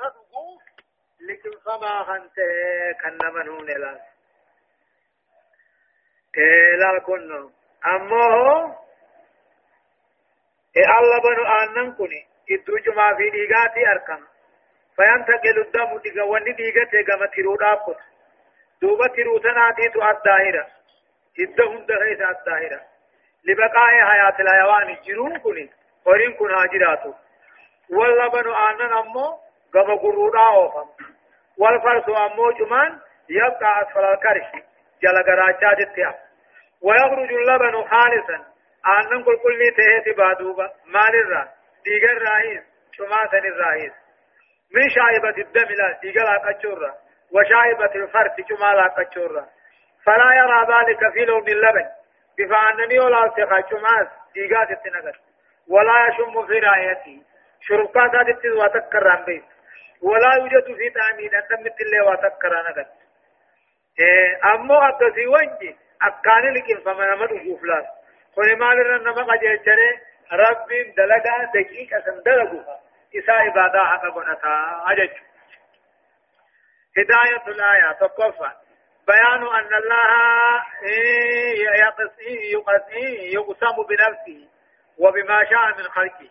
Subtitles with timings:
[0.00, 0.58] ورده
[1.20, 2.36] لكن فما خنت
[3.02, 4.00] كن منون لا
[6.78, 7.50] لا كن
[7.86, 8.76] أمه
[10.76, 14.26] إيه الله بنو آنن كني إدو جمع في ديغاتي أركم
[14.96, 17.98] فينتقل الدم ديغا وني ديغتي غما تيرو دابت
[18.82, 20.66] دوبا تيرو تناتي تو الداهرة
[21.40, 22.80] إدو هند غيث الداهرة
[23.44, 25.70] لبقاء حياة الحيوان جرون كني
[26.04, 27.12] قرين كن هاجراتو
[27.90, 29.38] والله بنو آنن أمو
[29.74, 30.88] غما قرودا أوفم
[31.58, 34.62] والفرس أمو جمان يبقى أسفل الكرش
[35.02, 36.14] جل غراجات التياب
[36.82, 38.44] ويخرج اللبن خالصا
[38.98, 41.48] آنن كل كل تهيت بادوبا مال الرا
[41.84, 43.92] ديگر راهيس شما سن الراهيس
[44.74, 46.94] من شائبة الدم لا ديگر كچورا
[47.32, 49.46] وشائبة الفرس شما لا كچورا
[50.04, 51.88] فلا يرى ذلك في لون اللبن
[52.38, 55.14] بفعنني ولا سخا شما ديگات التنغت
[55.68, 57.22] ولا يشم في رايته
[57.60, 59.44] شربات هذه وتكرر بيت
[60.02, 62.92] ولا يوجد في تعميد أن تمت الله وتكرر نغت
[64.00, 67.84] إيه أمو أكسي وانجي أكاني لكن فمن أمد وفلاس
[68.34, 70.00] خوني مال رنما قجل جري.
[70.32, 72.80] رب دلقا دقيقة سندلقوها
[73.16, 75.10] إسا عبادة حقا قنتا أجج
[76.98, 78.50] هداية الآية تقفى.
[79.06, 80.62] بيان أن الله
[83.32, 84.48] يقسم بنفسه
[84.98, 86.30] وبما شاء من خلقه.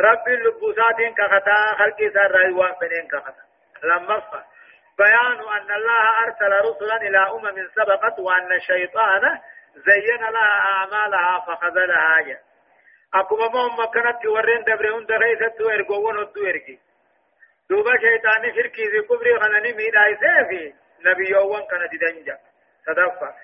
[0.00, 3.42] رب اللبوسات كخطا خلقه سر رأيوان بنين كخطا.
[3.84, 4.22] لما
[4.98, 9.38] بيان أن الله أرسل رسلا إلى أمم سبقت وأن الشيطان
[9.76, 12.38] زين لها أعمالها فخذلها جا
[13.14, 16.78] أكما مهم كانت ورين دبرهن دريسة وإرقوون ودو إرقي
[17.70, 20.74] دوبا شيطان شركي في كبري خلني ميد عيسى في
[21.06, 22.38] نبي يوان كان دنجا.
[22.86, 23.34] صدفة.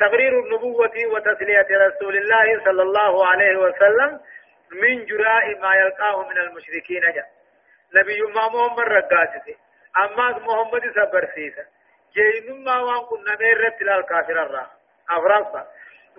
[0.00, 4.20] تقرير النبوة وتسلية رسول الله صلى الله عليه وسلم
[4.72, 7.24] من جراء ما يلقاه من المشركين جا.
[7.94, 9.56] نبي ما محمد رقاسي
[9.96, 11.64] أما محمد سبر سيسا
[12.14, 14.70] جينما ما وان كنا ميرت الكافر الرا.
[15.10, 15.66] أفرصا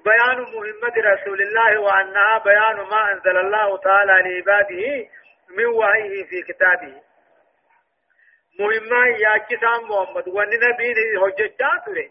[0.05, 5.09] بيان مهمة رسول الله وأنها بيان ما أنزل الله تعالى لعباده
[5.49, 7.01] من وحيه في كتابه.
[8.59, 10.27] مهمة يا كتاب محمد.
[10.27, 12.09] وأن نبي هجتات له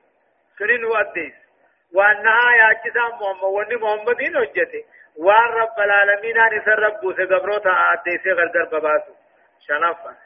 [0.59, 1.35] سنين وأديس.
[1.95, 3.45] وأنها يا كتاب محمد.
[3.45, 4.85] وأن محمد هجته
[5.19, 9.15] وأن رب العالمين أن يسرب سقبروتا أديس غرقر بباسو
[9.67, 10.17] شنفا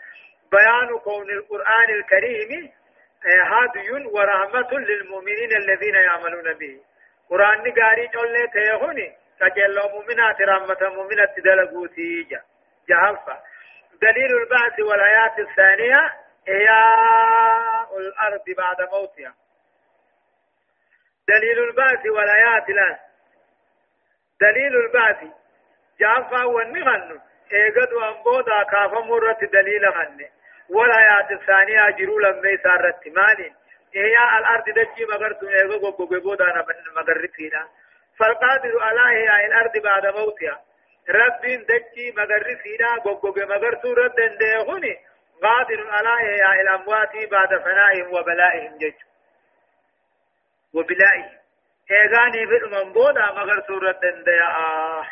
[0.53, 2.73] بيان كون القرآن الكريم
[3.25, 6.81] هادي ورحمة للمؤمنين الذين يعملون به
[7.31, 9.09] قرآن غاري چولے تے ہونی
[9.41, 12.41] کجلو مؤمنات رحمة مؤمنات دلقوتي جا
[12.89, 13.37] جهفة
[14.03, 16.01] دليل البعث والحياة الثانية
[16.49, 19.35] إحياء الأرض بعد موتها
[21.29, 22.97] دليل البعث والحياة الآن
[24.41, 25.25] دليل البعث.
[26.01, 27.21] جافا والنغن
[27.53, 30.29] ايقد وانبودا كافا مرت دليل غن.
[30.71, 33.55] والحياة الثانية جرو لما سارت مالين
[33.97, 36.65] إحياء الأرض دجي مغرت إيغو غوغو بودا
[36.97, 37.69] مغرت فينا
[38.19, 40.61] فالقادر على إحياء الأرض بعد موتها.
[41.09, 44.97] رب دجي مغرت فينا غوغو مغرت رد دندهوني
[45.43, 48.95] قادر على إحياء الأموات بعد فنائهم وبلائهم جج.
[50.75, 51.40] وبلائهم.
[51.91, 52.61] إيغاني في
[53.37, 55.05] مغرت رد دندها آه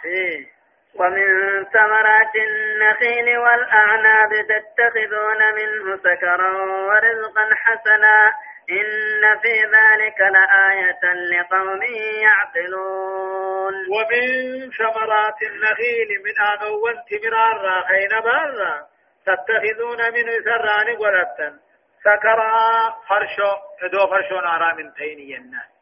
[0.94, 8.34] ومن ثمرات النخيل والأعناب تتخذون منه سكرا ورزقا حسنا.
[8.70, 11.82] إن في ذلك لآية لقوم
[12.22, 13.74] يعقلون.
[13.74, 14.26] ومن
[14.70, 18.86] ثمرات النخيل من آنو وانتمرار راخين بارا.
[19.26, 21.58] تتخذون منه سران ورتا
[22.04, 23.52] سكرا فرشو
[23.82, 25.77] ادو فرشو نارا من تيني الناس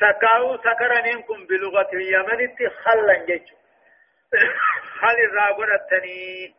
[0.00, 3.56] تكاو سكرا منكم بلغة اليمن خلا جيجو
[5.00, 6.54] خل الرابرتني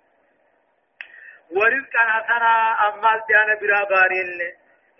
[1.52, 4.42] ورزقا حسنا أمال ديانا برا غارين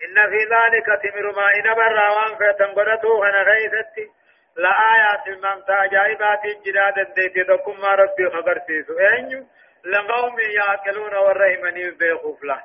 [0.04, 4.10] إن في ذلك تمر ما إن برا وان فتنقرته هنا غيثتي
[4.56, 8.98] لآيات من تاجائبات جداد ديت دكم ما ربي خبر تيسو.
[8.98, 9.46] أنيو
[9.84, 12.62] لقوم يأكلون والرحمن بيخوف له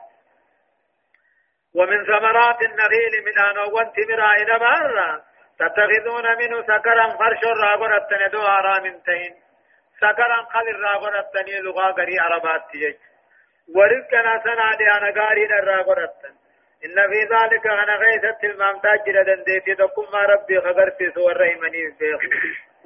[1.76, 5.27] ومن ثمرات النخيل من أنوان تمر إن برا
[5.60, 9.36] تتخذون منه سكرا فرش الرابر التندو آرام تين
[10.02, 12.96] سكرا قل الرابر التني لغا غري عربات تيج
[13.76, 16.36] ورزقنا سنا دي أنا غاري الرابر التن
[16.86, 21.84] إن في ذلك أنا غيثت المامتاج جلدن ديتي تقوم ربي خبرتي سور رحمني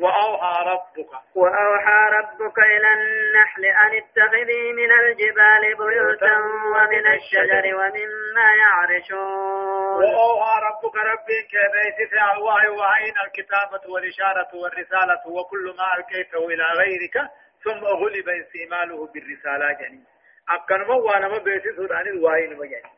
[0.01, 1.11] وأوحى ربك.
[1.35, 6.35] وأوحى ربك إلى النحل أن اتخذي من الجبال بيوتا
[6.75, 7.75] ومن الشجر.
[7.75, 10.03] ومما يعرشون.
[10.03, 17.15] وأوحى ربك ربي كبيت في الوحي وعين الكتابة والإشارة والرسالة وكل ما ألقيته إلى غيرك
[17.63, 20.05] ثم غلب استعماله بالرسالة جنين
[20.49, 22.91] أكنما وأنا ما بيسي سودان الواهين مجاني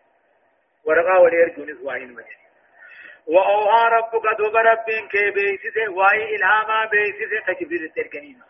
[0.86, 2.43] ورقا وليرجون الواهين مجاني
[3.28, 8.42] وأوها ربك دوب ربين كي بيسي وأي إلهاما بيسي تكبير التركنين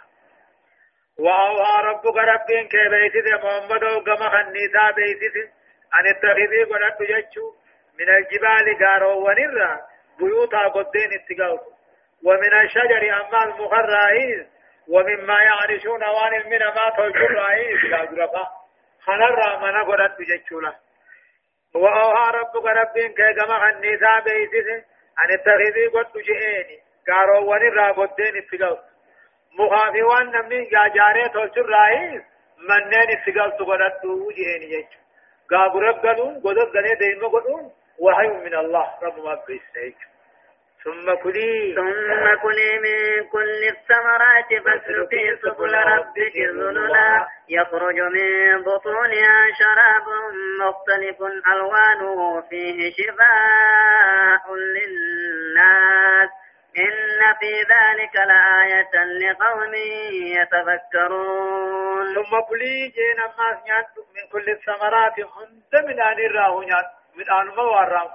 [1.19, 5.49] وأوها ربك ربين كي بيسي محمد وقم خنيسا بيسي
[5.95, 7.53] أن اتخذي قرأت جتشو
[7.99, 9.81] من الجبال قارو ونرى
[10.19, 11.59] بيوتا قدين اتقاو
[12.23, 14.47] ومن الشجر أما المخرائيز
[14.87, 16.85] ومما يعرشون وأن من ما
[17.89, 18.47] لا جرفا
[19.05, 20.75] خنرى من قرأت جتشولا
[21.75, 24.75] وأوها ربك ربين كي قم خنيسا بيسي
[25.21, 26.77] أن اتخذي قد جئيني
[27.07, 28.77] قارو ونرى قدين اتقاو
[29.59, 32.21] مخافي وان نمني جاري توجر رائيز
[32.69, 34.01] منين اتقاو تقرأت
[34.37, 34.99] جئيني جتشو
[35.51, 39.97] قابو ربقنون قدر قني ديما قدون وحي من الله رب ما بيستيك
[40.83, 41.75] ثم كلي.
[41.75, 47.27] ثم كلي من كل الثمرات فاسلكي سبل ربك ذللا.
[47.49, 50.07] يخرج من بطونها شراب
[50.59, 51.21] مختلف
[51.53, 56.29] ألوانه فيه شفاء للناس.
[56.77, 59.73] إن في ذلك لآية لقوم
[60.37, 62.15] يتفكرون.
[62.15, 63.49] ثم كلي جينا ما
[64.15, 65.19] من كل الثمرات.
[65.19, 67.51] هند من آن الراهو نيات من آن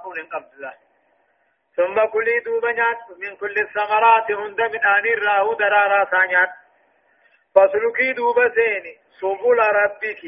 [0.03, 0.88] كون قبل
[1.79, 6.49] ثم كلي دوبا نيات من كل الثمرات هند من آن الراهو درارا ثانيات
[7.55, 8.97] فسلكي دوبا سيني.
[9.19, 10.21] سبول ربك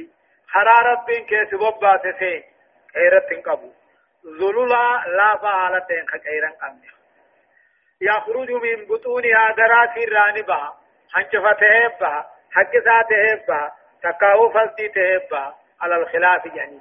[0.47, 2.43] خرا ربك كيس ببات سين
[2.93, 3.71] خيرت قبو
[4.25, 6.91] ذلولا لا فعالتين خيرا قمنا
[8.01, 10.77] يخرج من بطونها دراسي رانبها
[11.13, 16.79] حنجفة تهبها حقسا تهبها تكاو فلتي تهبها على الخلاف يعني.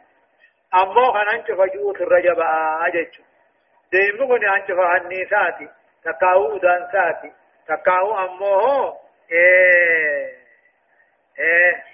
[0.75, 2.41] أمو خان حنجفة جوت الرجب
[2.87, 3.30] أجج
[4.97, 5.69] النساتي
[6.05, 7.33] تكاو أدان ساتي
[7.69, 8.97] تكاو أمو
[9.33, 10.37] إيه
[11.39, 11.85] إيه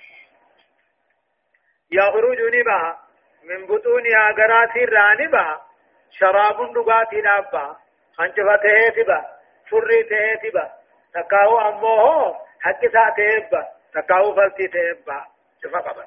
[1.91, 2.99] يخرج نبها
[3.45, 5.67] من بطونها دراسي رانبها
[6.11, 7.81] شراب دغاتي نابها
[8.17, 9.25] خنجفة تهيتبا
[9.71, 10.73] فري تهيتبا
[11.15, 15.25] تكاو أموه حق سا تهيبا تكاو فلتي تهيبا
[15.63, 16.05] شفا قبل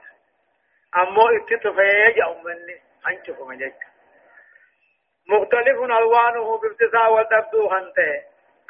[0.98, 3.89] أمو اتتفيج أمني خنجف مجد
[5.30, 8.22] مختلف ألوانه بابتساء والتبدو خنته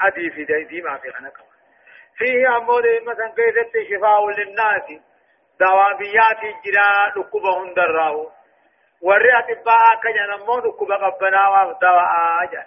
[0.02, 1.34] أدي في دي دي ما في خنك.
[2.18, 5.02] فيه أمو دي مثلا كيست شفاء للناس.
[5.60, 8.32] دوابيات جرا لقبهم دراو.
[9.02, 12.12] ورئة أطباء كجن أمو لقب قبنا وابدواء
[12.44, 12.64] أجل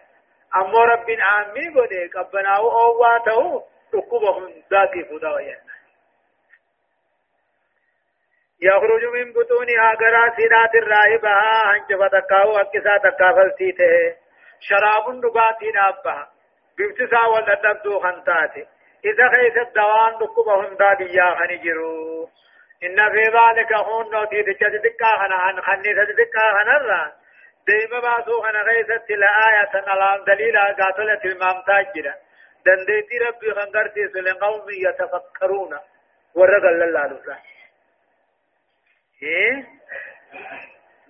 [0.57, 3.63] أمو رب عامي بده قبناو أو واتو
[3.95, 5.72] ركوبهم ذاتي فدا وينا
[8.63, 14.17] يخرج من بطونها غراسينات الراهبها هنج فتكاو أكسا تكافل تيته
[14.61, 16.29] شراب دغاتي نابها
[16.79, 18.67] بيبتسا ولدبدو خنتاتي
[19.05, 22.29] إذا خيس الدوان ركوبهم ذاتي يا خنجرو
[22.85, 27.13] إن في ذلك هون نوتي تجددك خنا خني تجددك خنا
[27.67, 32.15] ديما باسو خنا غيثت لآية على دليل قاتلة المام تاجرة
[32.67, 35.79] دنديتي ربي خنقرتي لقوم يتفكرون.
[36.35, 37.37] ورقل الله لسا.
[39.23, 39.65] إيه؟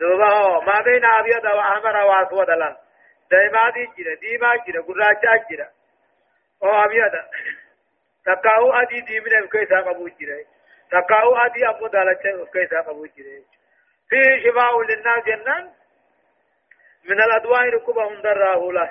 [0.00, 2.76] دوبا ما بين أبيض وأحمر وأسود لأن
[3.30, 5.70] ديما دي جرة ديما جرة قراجة جرة
[6.62, 7.12] أو أبيض
[8.26, 10.44] تكاو أدي دي من الكيسة قبو جرة
[10.90, 13.44] تكاو أدي أمو دالة الكيسة قبو جرة
[14.08, 15.70] فيه شفاء للناس جنان.
[17.04, 18.90] من الأدواء ركبهم دراه له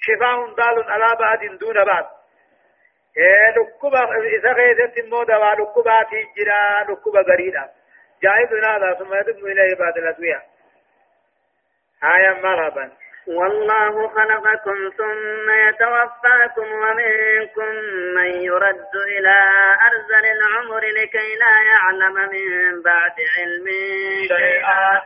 [0.00, 2.06] شفاء دال على بعد دون بعد
[3.16, 4.00] إيه ركبة
[4.38, 7.70] إذا غيثت الموضة وركبات جرا ركبة قريدة
[8.22, 10.42] جائز هذا ثم يدم إليه بعد الأدوية.
[12.04, 12.92] آية مرحبا
[13.26, 17.68] والله خلقكم ثم يتوفاكم ومنكم
[18.14, 19.34] من يرد إلى
[19.82, 23.66] أرذل العمر لكي لا يعلم من بعد علم.
[24.28, 25.02] شيئا.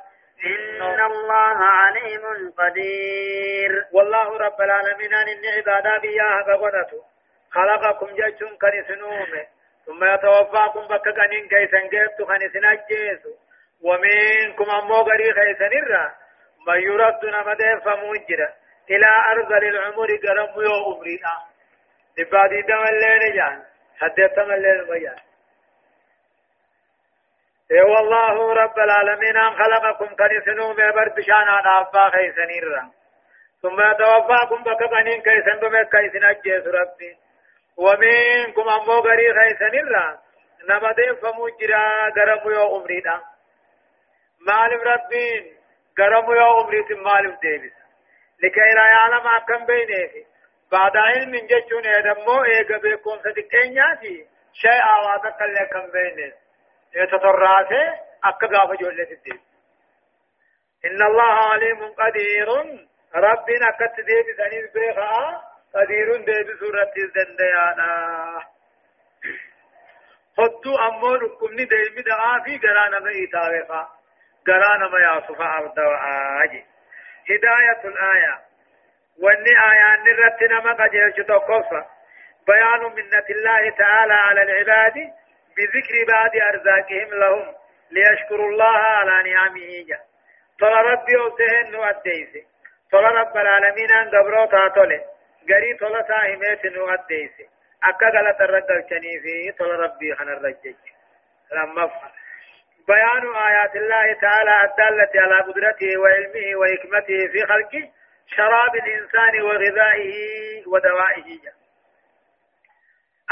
[0.46, 3.84] إن الله عليم قدير.
[3.92, 7.02] والله رب العالمين أن عبادا بياها بغنته
[7.52, 9.46] خلقكم جيشون كنسنومه
[9.86, 11.02] ثم يتوفاكم بك
[11.50, 13.32] كيسن جيبت كنسن أجيسو
[13.82, 16.14] ومنكم أمو غري خيسن الرا
[16.66, 18.48] من يرد نمده فموجر
[18.90, 21.36] إلى أرذل العمر قرم يو أمريئا
[22.18, 23.62] دبادي دم الليل جان.
[24.00, 25.18] حدث الليل مجان
[27.70, 32.90] إي والله رب العالمين ان خلقكم كن سنو ببر بشان ابا خيسنيرا
[33.62, 34.82] ثم توفاكم بك
[35.24, 37.21] كيسن بم كيسن ربي.
[37.76, 40.18] ومنكم امو غري خيسنيرا
[40.68, 43.20] نما دين فمجرا غرم يو عمريدا.
[44.46, 45.56] مال ربين
[45.98, 47.72] غرم يو عمريت مال ديبس.
[48.42, 50.26] لكي لا يعلم كم بينه
[50.72, 56.32] بعد علم جچون ادمو إيغ بكم صدقنياتي شيء اواتك لكم بينه
[56.94, 59.40] يتطرعته أكا قافة جولة الدين.
[60.84, 62.48] إن الله عليم قدير.
[63.14, 65.42] ربنا كت ديب سنين بيخا
[65.74, 67.92] قدير ديب سورة الزنديانا
[70.36, 73.88] خدو أمو نكمني ديب دعا في قرانا ما إتاوفا
[74.46, 76.64] قرانا ما يعصفا عبد وآجي
[77.30, 78.40] هداية الآية
[79.22, 81.86] واني آيان نرتنا ما قجيش توقفا
[82.46, 84.94] بيان منة الله تعالى على العباد
[85.56, 87.54] بذكر بعد أرزاقهم لهم
[87.90, 90.00] ليشكروا الله على نعمه جا
[90.60, 92.46] طلع ربي وسهن نؤديسي
[92.92, 95.11] طلع رب العالمين أن قبرو تاتولي
[95.48, 97.46] قري طلع ساهمات نؤديسي
[97.84, 100.74] أكا غلط الرجل شنيفي طلع ربي خن الرجل
[101.52, 101.90] لما
[102.88, 107.90] بيان آيات الله تعالى الدالة على قدرته وعلمه وحكمته في خلقه
[108.36, 110.12] شراب الإنسان وغذائه
[110.66, 111.38] ودوائه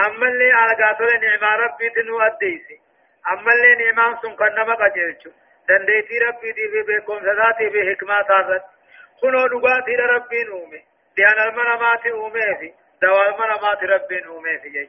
[0.01, 2.81] أما اللي على قاتل نعمة ربي تنو أديسي
[3.33, 5.31] أما اللي نعمان سن قنما قجلچو
[5.69, 8.65] دنديتي ربي دي في بيكم سذاتي في حكمة تارت
[9.23, 10.85] خنو دقاتي ربي نومي
[11.17, 14.89] ديان المنامات أومي في دوا المنامات ربي نومي في جيج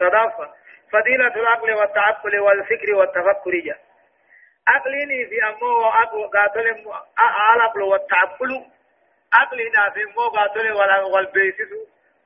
[0.00, 0.54] صدافة
[0.92, 3.76] فضيلة العقل والتعقل والفكر والتفكر جا.
[4.68, 5.90] عقليني في أمو
[6.34, 6.70] قاتل
[7.54, 8.64] العقل والتعقل.
[9.32, 10.72] عقلنا في أمو قاتل
[11.12, 11.72] والبيسس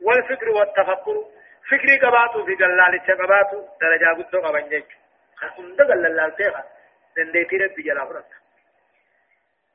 [0.02, 1.25] والفكر والتفكر.
[1.71, 4.85] فكري قباتو في جلال قباتو درجة قدو قبن جيج
[5.59, 6.64] هند جلال تيخا
[7.16, 8.25] دنديتي ربي جل أفرط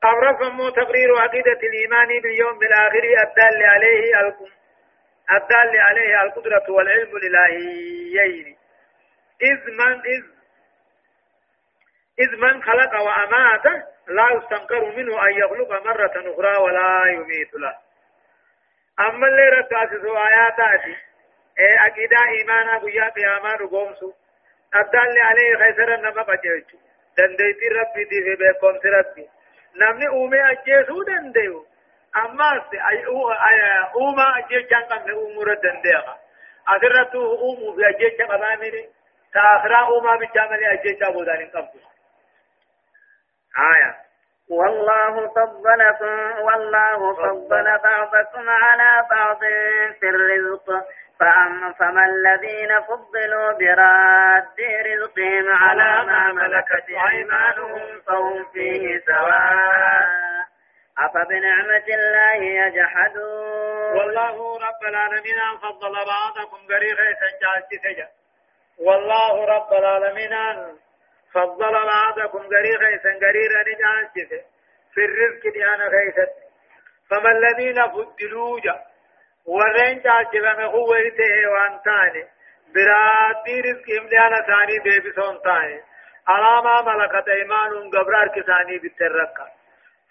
[0.04, 4.28] أمر تقرير عقيدة الإيمان باليوم الآخر الدال عليه
[5.30, 8.56] الدال عليه القدرة والعلم الإلهيين
[9.42, 10.24] إذ من إذ
[12.18, 13.66] إذ من خلق وأمات
[14.08, 17.76] لا يستنكر منه أن يخلق مرة أخرى ولا يميت له.
[19.00, 20.96] أما اللي ركاسس آياتاتي
[21.60, 24.12] إيه أكيدا إيمانا قيا قياما رقومسو.
[24.76, 26.64] الدال عليه خيسر نما قجيش
[27.18, 29.28] دنديتي ربي دي في بيكم ربي
[29.76, 31.66] نمني أومي أجيسو دنديو
[32.16, 32.64] أما
[33.96, 36.18] أوما أجيش كان قمنا أمور دنديها
[36.68, 38.88] أثرته أومو في أجيش قبامني
[39.34, 41.78] تآخرا أوما بجامل أجيش أبو دانين قبضو
[43.58, 43.96] آية
[44.50, 49.38] والله فضلكم والله فضل بعضكم على بعض
[50.00, 50.86] في الرزق
[51.20, 60.08] فأما فما الذين فضلوا براد رزقهم على ما ملكت أيمانهم فهم فيه سواء.
[60.98, 68.08] أفبنعمة الله يجحدون؟ والله رب العالمين أن فضل بعضكم قريبا سنجالت سجا
[68.78, 70.76] والله رب العالمين أن
[71.34, 74.44] فضل بعضكم قريبا سنقريرا نجالت
[74.94, 76.32] في الرزق ديانا غيثت.
[77.10, 78.91] فما الذين فضلوا جا
[79.46, 82.26] ورين جاجبا هو يته وان تاني
[82.74, 85.80] براتي رزق امدانا ثاني ديبي سون تاني
[86.28, 89.46] علامة ملكت ايمان قبرار كثاني بالترقى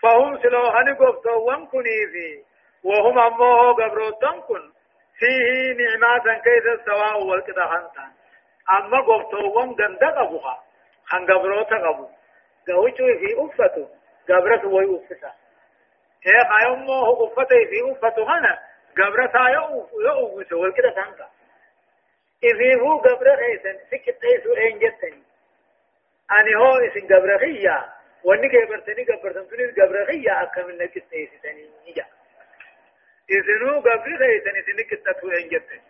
[0.01, 2.43] فهم سلو هني قفتو وانكني في
[2.83, 4.71] وهم اموه قبرو تنكن
[5.19, 8.11] فيه نعمات كيف السواء والكدا هنتان
[8.79, 10.63] اما قفتو وان گنده قبوها
[11.13, 12.07] هن قبرو تقبو
[12.67, 13.85] قوچو في افتو
[14.29, 15.31] قبرت وي افتا۔
[16.25, 21.29] هي قايمو افتي في افتو هنا قبر تا يو يو سوال كده تانكا
[22.43, 25.23] إذا هو قبر خيسن سكت أيسو إن جتني
[26.31, 27.89] أنا هو إسن قبر خيا
[28.23, 32.05] واني قبرتني قبرتن تني قبر خيا أكمل نكت أيسني نجا
[33.29, 35.81] إذن هو قبر خيسن إسن كتتو إن جتني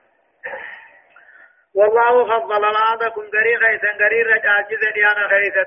[1.76, 5.66] والله فضل بعضكم قرين خيسن قرين رجال جزن يانا خيسن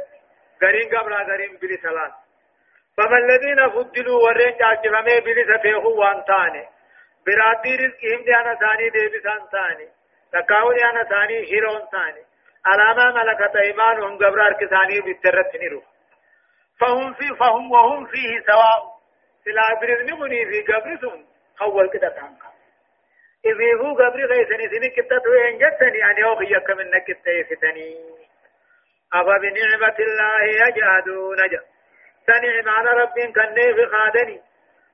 [0.63, 2.13] قرين قبر قرين بلي ثلاث
[2.97, 6.74] فما الذين فضلوا ورين جاجفمي بلي سفيهو وانتاني
[7.27, 9.89] براتي رزقهم ديانا ثاني ديبسان ثاني
[10.33, 12.25] تكاو ديانا ثاني هيرون ثاني
[12.67, 15.83] علامة ملكت ايمانهم قبرار كثاني بالترت نرو
[16.81, 18.95] فهم في فهم وهم فيه سواء
[19.45, 21.27] سلا برزنمني في قبرسهم
[21.59, 22.55] خول كده تانكا
[23.47, 27.97] إذ هو قبر غيثني سني كتت وين جتني يعني أو خيك من نكت يفتني
[29.15, 31.61] أفا بنعمة الله يجهدون جا
[32.27, 34.41] سنعم على رب كني في خادني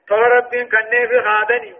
[0.08, 1.74] طول رب كني في خادني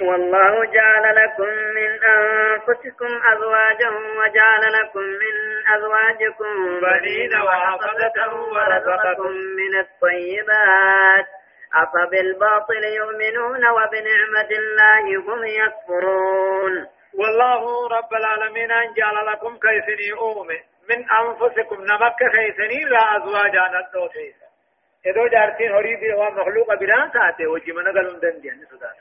[0.00, 5.34] والله جعل لكم من أنفسكم أزواجا وجعل لكم من
[5.76, 11.26] أزواجكم بنين وحفظة ورزقكم من الطيبات.
[11.74, 16.86] أفبالباطل يؤمنون وبنعمة الله هم يكفرون.
[17.14, 24.47] والله رب العالمين أن جعل لكم كيسني أومي من أنفسكم نمك كيسني لا أزواجا ندوتيسا
[25.06, 28.92] ادو جارتين هوري بي هو مخلوق بلا ساته وجي من قالون دن دي سودا.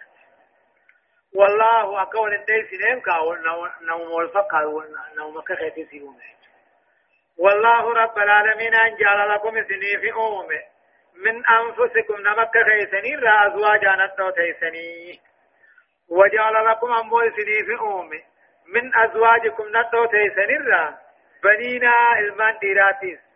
[1.36, 3.36] والله أكون اندي سنين كاو
[3.82, 4.56] نو مولفق
[5.18, 6.18] نو مكه خيتي سيوم
[7.38, 10.62] والله رب العالمين أن جعل لكم سني في أومه
[11.16, 15.20] من أنفسكم نمك خيسني را أزواجا نتو تيسني
[16.10, 18.22] وجعل لكم أمو سني في أومه
[18.68, 20.98] من أزواجكم نتو تيسني را.
[21.44, 23.27] بنينا إلمان ديراتيس.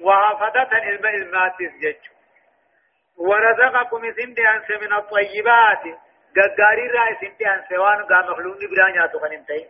[0.00, 2.02] وحفظة الم الماتيس جج
[3.16, 5.82] ورزقكم سند أنس من الطيبات.
[6.38, 9.68] غغاري را سند أنس وان غا مخلون برا نياتو خنمتين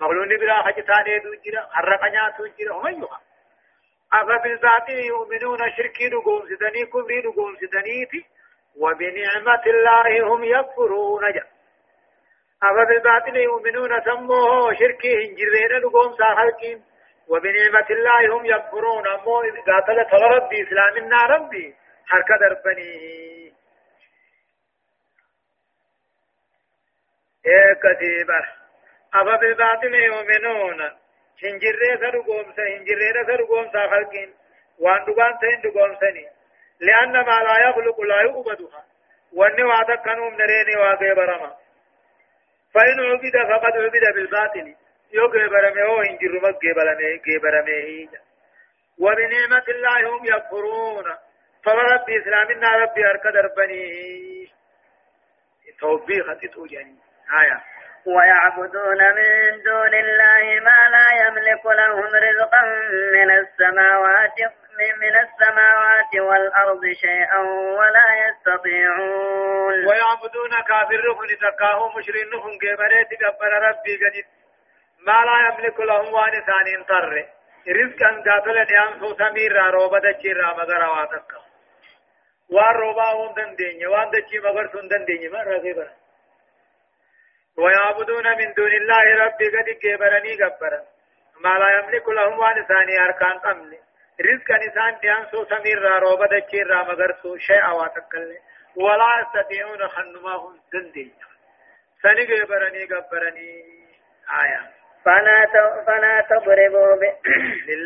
[0.00, 3.20] مخلون برا حجتاني دو جرا حرق نياتو جرا هم يوها
[4.12, 8.26] أفبالذات يؤمنون شركي دقوم ستني كفري دقوم ستنيتي
[8.76, 11.44] وبنعمة الله هم يكفرون جا.
[12.62, 16.84] أفبالذات يؤمنون سموه شركي هنجرين دقوم ساحلكين
[17.28, 19.08] وبنعمة الله هم يكفرون.
[19.08, 21.74] أمو قاتل ربي إسلامنا ربي.
[22.06, 22.92] حركة دربني
[27.46, 28.40] إيه كتيبة
[29.14, 30.80] أفبالذات يؤمنون.
[31.42, 34.34] هنجرة سرقومسا هنجرة سرقومسا خلقين.
[34.78, 36.26] وان دقان سين دقومسني
[36.80, 38.84] لأن ما لا يخلق لا يؤبدها
[39.32, 41.56] واني وعدك كانوا منريني واقع برما.
[42.74, 44.74] فإن عبد فقد عبد بالباطل.
[45.12, 48.08] يو برمي هو هنجر مك برمي برمي
[48.98, 51.04] وبنعمة الله هم يكفرون
[51.64, 54.48] فربي إسلامنا ربي أركض ربني
[55.80, 56.96] توبيخة تتوجني
[57.40, 57.62] آية
[58.06, 62.62] ويعبدون من دون الله ما لا يملك لهم رزقا
[63.12, 64.38] من السماوات
[65.00, 67.38] من السماوات والأرض شيئا
[67.78, 74.24] ولا يستطيعون ويعبدون كافرهم لتكاهم مشرينهم قبريت قبر ربي قديد
[75.06, 77.26] ما لا يملك لهم وانسان طر
[77.68, 81.32] رزقا قاتل ديان سو سمير روبا دجير مغرا واتك
[82.50, 85.88] وان روبا هون دندين وان دجي مغر سن دندين ما رغي بر
[87.56, 90.80] ويعبدون من دون الله ربي قد كبرني قبرا
[91.40, 93.78] ما لا يملك لهم وان ثاني أركان قمل
[94.20, 98.36] رزق نسان ديان سو سمير روبا دچير را مگر سو شيء واتكل
[98.76, 101.12] ولا يستطيعون خنماهم دندي
[102.02, 103.78] سني قبرني
[104.42, 104.77] آية
[105.08, 105.38] فلا
[105.86, 106.96] فلا تضربوا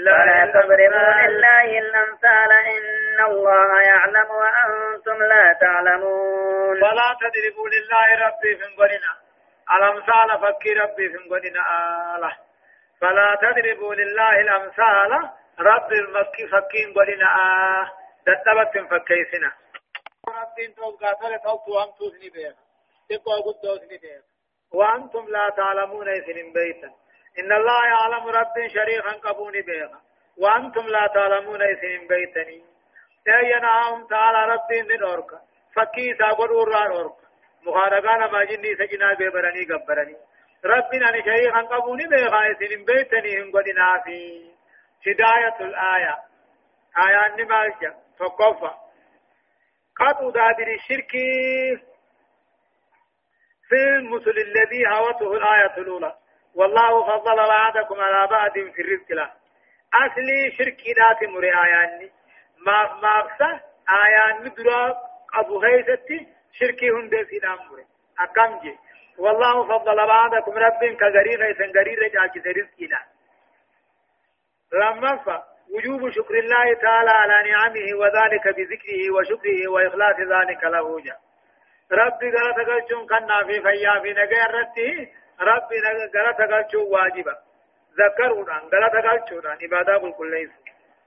[0.07, 2.51] فلا تضربوا لله الأمثال.
[2.77, 6.81] إن الله يعلم وأنتم لا تعلمون.
[6.81, 9.13] فلا تضربوا لله ربي في قلنا
[9.77, 11.63] الأمثال فكي ربي في قدنا
[12.17, 12.33] آله
[13.01, 15.31] فلا تضربوا لله الأمثال.
[15.61, 17.87] رب المكي فكين قدنا آه.
[18.27, 19.53] دتبت فكيسنا
[20.29, 21.13] ربين توقع
[21.47, 22.55] أوتو هم توسني بيها
[23.11, 24.23] تقوى قد
[24.73, 27.02] وأنتم لا تعلمون إذن بيتا.
[27.39, 30.01] إن الله يعلم رب شريخا قبوني بيها
[30.39, 32.65] وأنتم لا تعلمون إذن بيتني.
[33.25, 35.31] تيناهم تعالى ربين ذن أورك
[35.75, 37.17] فكي ساقر أوران أورك
[37.63, 40.17] مخارقانا ما جني سجنا ببرني قبرني.
[40.65, 44.51] ربنا نشيخا قبوني بيغا سنين بيتني هم قدنا في
[45.07, 46.17] هداية الآية.
[46.99, 48.75] آية نمالجة فقفة
[49.97, 51.11] قطو دادر الشرك
[53.69, 56.22] في المثل الذي هوته الآية الأولى.
[56.55, 59.31] والله فضل بعضكم على بعض في الرزق له.
[59.95, 62.11] أصلي شركي ذات مري آياني
[62.67, 63.29] ما ما
[64.07, 64.97] آيان مدرا
[65.35, 67.85] أبو هيستي شركي هند في الأمر
[68.21, 68.79] أكم جي.
[69.19, 73.03] والله فضل بعضكم رب كغرير يسن غرير جاكي رزقي لا
[74.73, 81.17] لما فا وجوب شكر الله تعالى على نعمه وذلك بذكره وشكره وإخلاص ذلك له جا.
[81.93, 85.09] ربي غلط قلتون كنا في فيا في نغير رته
[85.41, 85.81] ربي
[86.15, 87.37] غلط قلتون واجبا
[87.99, 90.51] ذكرنا غلط قلتون عبادة كل ليس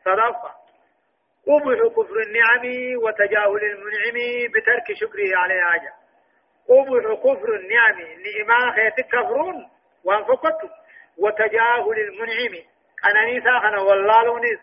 [0.05, 0.51] صدفة
[1.47, 2.63] قبح كفر النعم
[3.03, 5.93] وتجاهل المنعم بترك شكره عليه حاجة
[6.69, 9.69] قبح كفر النعم نعما خيت كفرون
[10.03, 10.61] وانفقت
[11.17, 12.63] وتجاهل المنعم
[13.09, 14.59] أنا نيسا خنا والله لونيس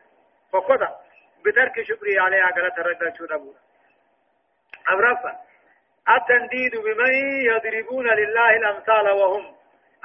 [0.53, 1.01] فقط
[1.45, 3.55] بترك شكره عليه حاجة ترد شو نبوه
[4.89, 5.39] أبرفا
[6.09, 9.57] التنديد بمن يضربون لله الأمثال وهم.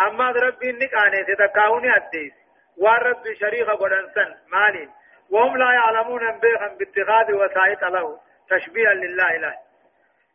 [0.02, 2.34] أما ربي النقانة تتكاوني الديس
[2.78, 4.92] والرب شريخ قدنسن مالين
[5.30, 8.20] وهم لا يعلمون بيخا باتخاذ وسائط له.
[8.50, 9.56] تشبيها لله له.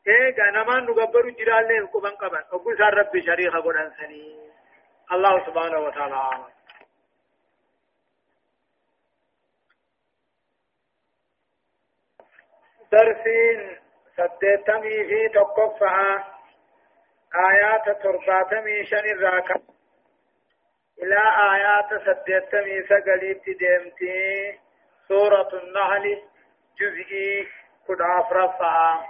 [0.06, 2.42] إيه ما نقبر جلال له كبن قبن.
[2.52, 4.50] أقول سار ربي شريخ قدن سني.
[5.12, 6.46] الله سبحانه وتعالى
[12.92, 13.81] درسين.
[14.22, 16.24] سدتمي في تقفها
[17.50, 19.62] آيات ترباتمي شن الراكب
[21.02, 21.20] إلى
[21.54, 24.58] آيات سدتمي سقليت ديمتي
[25.08, 26.22] سورة النحل
[26.80, 27.46] جزئي
[27.88, 29.00] كداف رفع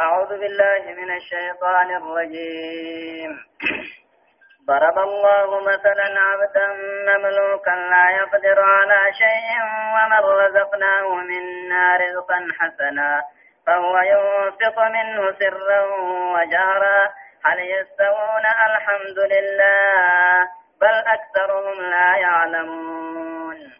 [0.00, 3.38] أعوذ بالله من الشيطان الرجيم
[4.66, 6.66] ضرب الله مثلا عبدا
[7.08, 9.48] مملوكا لا يقدر على شيء
[9.94, 13.22] ومن رزقناه منا رزقا حسنا
[13.66, 15.80] فهو ينفق منه سرا
[16.34, 17.12] وجهرا.
[17.44, 20.48] هل يستوون؟ الحمد لله
[20.80, 23.72] بل أكثرهم لا يعلمون.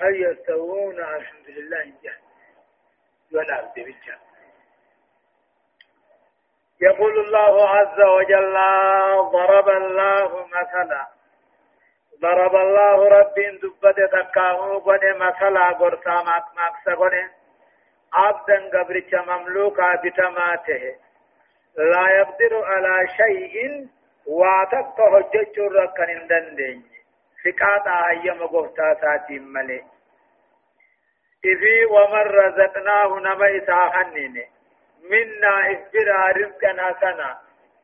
[0.00, 2.26] هل يستوون؟ الحمد لله جهل.
[3.32, 4.18] ولا بالجهل
[6.80, 8.58] يقول الله عز وجل
[9.32, 11.06] ضرب الله مثلا.
[12.20, 17.30] ضرب الله رب دبت تكاه قد مثلا قرصا ماك ماك قد
[18.14, 20.94] عبدا قبرك مملوكا بتماته
[21.76, 23.86] لا يقدر على شيء
[24.26, 26.82] واتق حجج ركن دندين
[27.44, 29.84] فقاطا أيام قفتا ساتي ملي
[31.44, 34.44] إذي ومن رزقناه نما إساحنين
[35.10, 37.38] منا إسبرا رزقنا سنا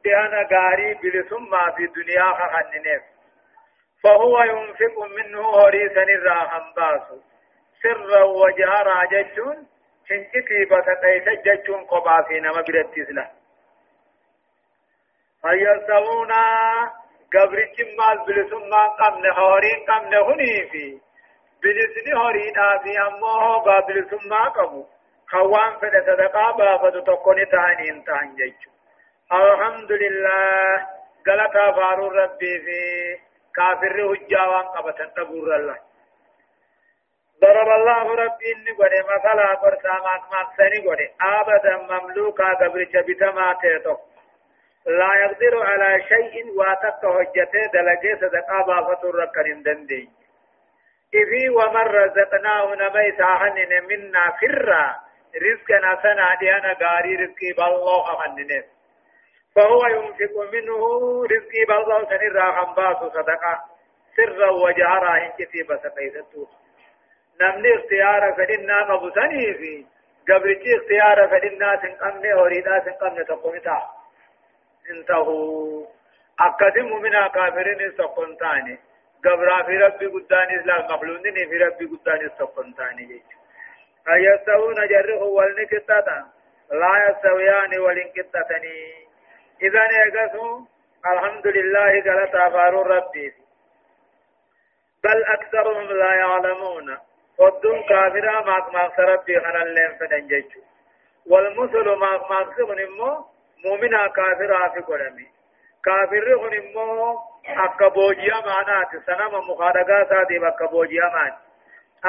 [0.04, 3.02] بأنا غاري بلسما في دنيا خننف
[4.02, 7.20] فهو ينفق منه هريسا الراحم باسو.
[7.82, 9.66] سرا وجهرا جتون
[10.12, 13.30] شنكتي بتقيت جتون قبا في نما برتسلا
[15.42, 16.44] فيلتونا
[17.34, 21.00] قبرك مال بلسما قمن هورين قمن هني في
[21.62, 24.86] بلسني هورين آفي أمه قابلسما قبو
[25.28, 28.70] خوان فد صدقا بافد تكوني تاني انتان جيجو
[29.32, 30.86] الحمد لله
[31.28, 32.80] غلطا فارو ربي في
[33.56, 35.78] كافر هجاوان قبطن تبور الله
[37.42, 43.52] ضرب الله ربي إني قد مثلا قرصا ماك ماك سني قد آبدا مملوكا قبرش بتما
[43.62, 43.96] تيتو.
[44.86, 50.08] لا يقدر على شيء واتك حجته دلقه صدقا بافت الركن دندي
[51.14, 54.84] إذي ومن رزقناه نمي ساحنن منا فرّا.
[55.44, 58.64] رزقنا سنا ديانا غاري رزقي بالله أمننه
[59.54, 60.82] فهو ينفق منه
[61.32, 63.54] رزقي بالله سنرى خنباس صدقة.
[64.16, 66.48] سرا وجهرا إن كتب سقيدته
[67.40, 69.86] نمني اختيار فدنا مبسني في
[70.28, 73.82] قبرتي اختيار فدنا سنقمني وريدا سنقمني تقومتا
[74.90, 75.86] انتهوا
[76.40, 78.78] أقدم من كافرين سقنتاني
[79.24, 83.22] قبرا في ربي قداني إسلام مخلونين في ربي قداني سقنتاني جيش
[84.08, 86.08] أيستوون جره والنكتة
[86.70, 88.78] لا يستويان والانكتتني
[89.62, 90.60] إذا يقسوا
[91.12, 93.32] الحمد لله قال تافار ربي
[95.04, 96.98] بل أكثرهم لا يعلمون
[97.42, 100.60] ودون كافرا ما ماكس ربي خنا اللين فدنججو
[101.26, 103.10] والمثل ما ماكس نمو
[103.64, 105.28] مؤمنا كافرا في قرمي
[105.84, 106.26] كافر
[108.46, 111.36] maanaati sanama mukaadagaa isaatiif akka boojiya maani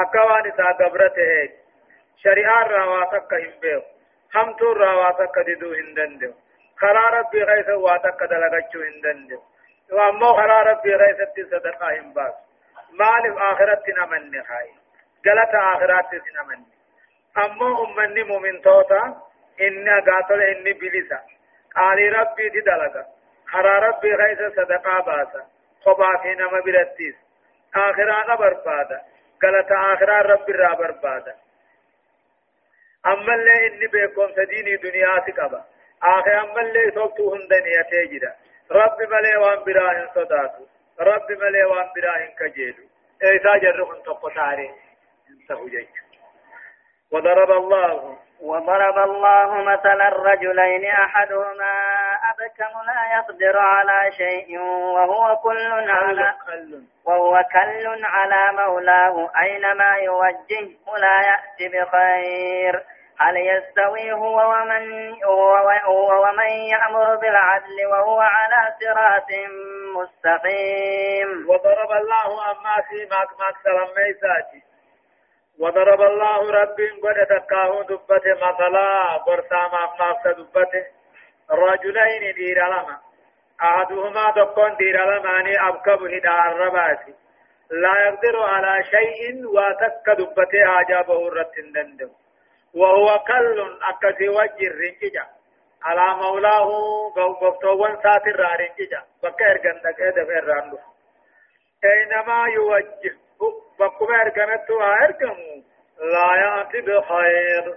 [0.02, 1.64] akka waan isaa gabra ta'eeti
[2.24, 3.82] شريعة رواتك هم
[4.34, 6.34] هم تو رواتك ددو هندن
[6.76, 9.42] خرا ربي غيث واتك دلغچو هندن ديو
[9.92, 12.34] وامو خرا ربي غيث تي صدقة هم باس
[12.92, 13.84] مال آخرت
[15.26, 16.64] نمن خاي غلط آخرت نمن
[17.38, 19.22] امو امني مؤمن توتا
[19.60, 21.20] ان غاتل ان بلسا
[21.76, 23.06] قال ربي دي دلغا
[23.46, 25.46] خرا ربي غيث صدقة باسا
[25.84, 27.14] خبا في نما برتيس
[27.74, 29.00] آخرانا بربادا
[29.44, 31.34] غلط آخرا ربي را بربادا
[33.06, 35.64] أما اللي إني بيكم سديني دنيا تقبا
[36.02, 38.34] آخر أما اللي صوبتو هندني أتيجدا
[38.70, 40.66] رب ملي وان براهن صداتو
[41.00, 42.84] رب ملي وان براهن كجيلو
[43.24, 44.02] إيسا جرخن
[45.52, 45.90] جيك
[47.12, 51.72] وضرب الله وضرب الله مثلا الرجلين أحدهما
[52.30, 56.34] أبكم لا يقدر على شيء وهو كل على
[57.04, 62.82] وهو كل على مولاه أينما يوجهه لا يأتي بخير.
[63.20, 65.14] هل يستوي هو ومن
[65.84, 69.28] هو ومن يأمر بالعدل وهو على صراط
[69.96, 74.73] مستقيم؟ وضرب الله أما في ماك ماك سلام ميساتي
[75.60, 80.84] وضرب الله رب قد تكاه دبته مثلا برسا ماك ماك دبته.
[81.50, 82.98] رجلين دير لما.
[83.62, 87.14] أحدهما دقون دير لماني أبكب هدا الرباسي
[87.70, 92.10] لا يقدر على شيء وتك دبته أجابه الرتن دندم.
[92.74, 95.26] وهو كل أكسي وجه الرنججة
[95.82, 96.68] على مولاه
[97.42, 99.02] غفتوان ساتر رنججة.
[99.24, 100.78] ارغن دقه دفع راندو
[101.84, 103.16] اينما يوجه
[103.78, 105.62] بكو ارغنتو ارغمو
[106.12, 107.74] لا يأتي بخير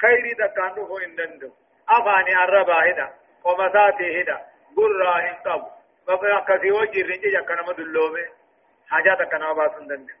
[0.00, 1.50] خير دكانو هو اندندو
[1.88, 3.08] أفاني الربا هدا
[3.44, 4.36] ومساتي هدا
[4.76, 5.62] قرى هنقب
[6.08, 8.24] بكا أكسي وجه الرنججة كنما دلومي
[8.88, 10.14] حاجات كنما باسن دندو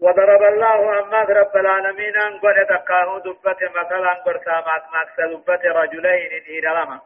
[0.00, 6.32] وضرب الله أما رب العالمين أن قد تقاه دبت مثلا قرصا ماك ماك دبت رجلين
[6.48, 7.00] إلى لما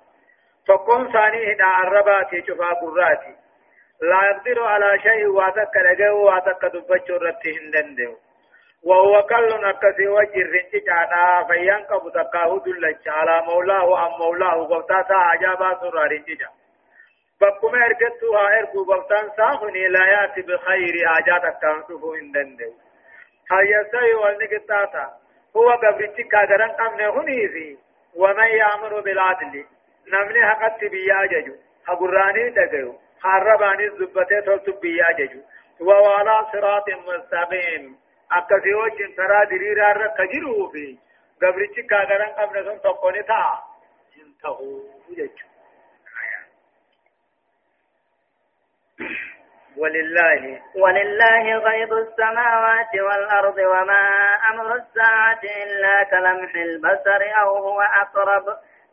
[0.67, 3.37] تقوم ثاني هنا الرباتي شفا قراتي
[4.01, 8.17] لا يقدر على شيء واتك لغو واتك دبچو رتهن دندو
[8.83, 15.79] وهو كل نكسي وجه الرنج جانا فينقب تقاه دلچ على مولاه أم مولاه وقتاتا عجابا
[15.81, 16.43] سر رنج
[17.41, 22.73] بكم ارجتها ارجو بلتان ساخني لا ياتي بخير آجات كان شوفو اندندو
[23.51, 25.07] هل يسوي والنقطاتا
[25.57, 27.77] هو قبرتك كادران قمنا هنيزي
[28.17, 29.65] ومن يأمر بالعدل
[30.13, 31.55] نمني حقت بيا ججو
[31.87, 35.41] حقراني دقيو حرباني الزبتة تلتب بيا ججو
[35.81, 37.85] وعلى صراط مستقيم
[38.35, 40.99] irra ka jiruu fi
[41.41, 43.55] gabrichi kaagaran qabne sun tokko ni ta'a.
[44.15, 44.71] Hin ta'u
[45.17, 45.53] jechuudha.
[49.77, 50.43] ولله
[50.77, 54.05] ولله غيب السماوات والأرض وما
[54.51, 58.47] أمر الساعة إلا كلمح البصر أو هو أقرب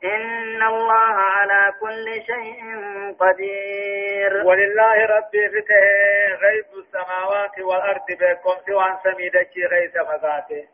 [0.03, 2.59] إن الله على كل شيء
[3.19, 4.45] قدير.
[4.45, 5.85] ولله ربي فته
[6.41, 10.67] غيب السماوات والأرض بكم سوى سميدك غيث فذاته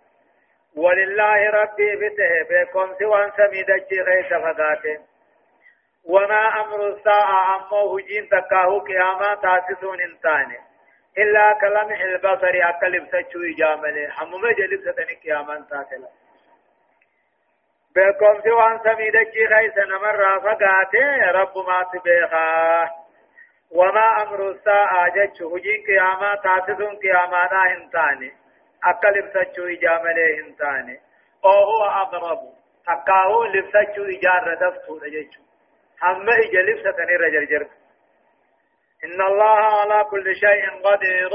[0.76, 5.00] ولله ربي فته بكم سوى سميدك غيث فذاته
[6.10, 10.60] وما أمر الساعة أمه جين تكاه قياما تاسسون انتاني
[11.18, 16.10] إلا كلمح البصر أكلم سجو إجامله حمم جلب ستني قياما تاسلا.
[17.98, 22.90] بكم سوى سميدك غيث نمر فقاته رب ما تبيخا
[23.72, 28.32] وما أمر الساعة جتش هجين قياما تاسسون قياما نا انتاني
[28.84, 31.00] أكلم سجو إجامله انتاني
[31.46, 32.40] أو هو أقرب
[32.88, 35.42] تكاه لبسجو إجار دفتو نجتشو
[36.04, 37.68] هم إجلب ستنير جرجر
[39.06, 41.32] إن الله على كل شيء قدير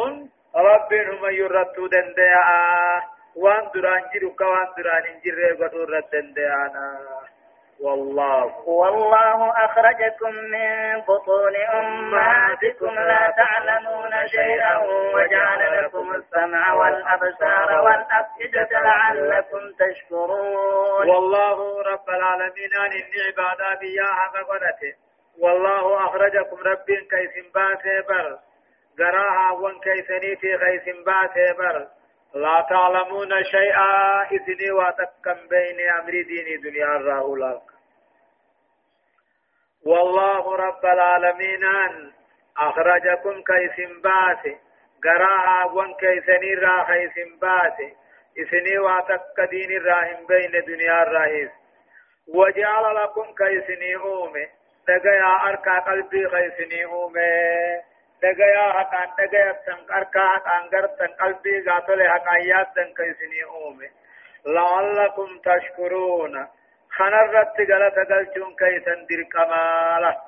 [0.55, 3.03] رب هم يرتو دنديا
[3.37, 6.99] وان دران جرك وان دران جر قدر دنديانا
[7.81, 8.69] والله.
[8.69, 14.79] والله أخرجكم من بطون أمهاتكم لا تعلمون شيئا
[15.15, 21.11] وجعل لكم السمع والأبصار والأفئدة لعلكم تشكرون.
[21.11, 24.95] والله رب العالمين أن العبادة بياها فقدته
[25.39, 28.39] والله أخرجكم رب كيس باسي بر.
[28.99, 31.87] قراها وان كيسني في كيس باسي بر.
[32.35, 37.63] لا تعلمون شيئا إذني واتكم بين أمر ديني دنيا الرهولك
[39.87, 42.13] والله رب العالمين أن
[42.59, 44.59] أخرجكم كيس باسي
[45.05, 47.97] قراها وان كيسني را كيس باسي
[48.39, 51.51] إسني واتك دين الراهم بين دنيا الرئيس
[52.29, 54.47] وجعل لكم كيسني أومي
[54.89, 57.92] دقيا أركا قلبي كيسني أومي
[58.23, 63.91] دغيا حقان دغيا تن اركا حقان غر تن قلبي غاتل حقايات تن كيسني اومي
[64.47, 66.49] لعلكم تشكرون
[66.91, 70.21] خنرت غلط غلچون كيسن دير كمالا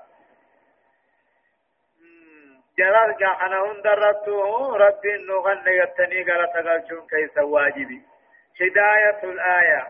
[2.79, 8.03] جلال جا خنهون درتو رب نغن يتني غلط غلچون كيس واجبي
[8.61, 9.83] هداية الآية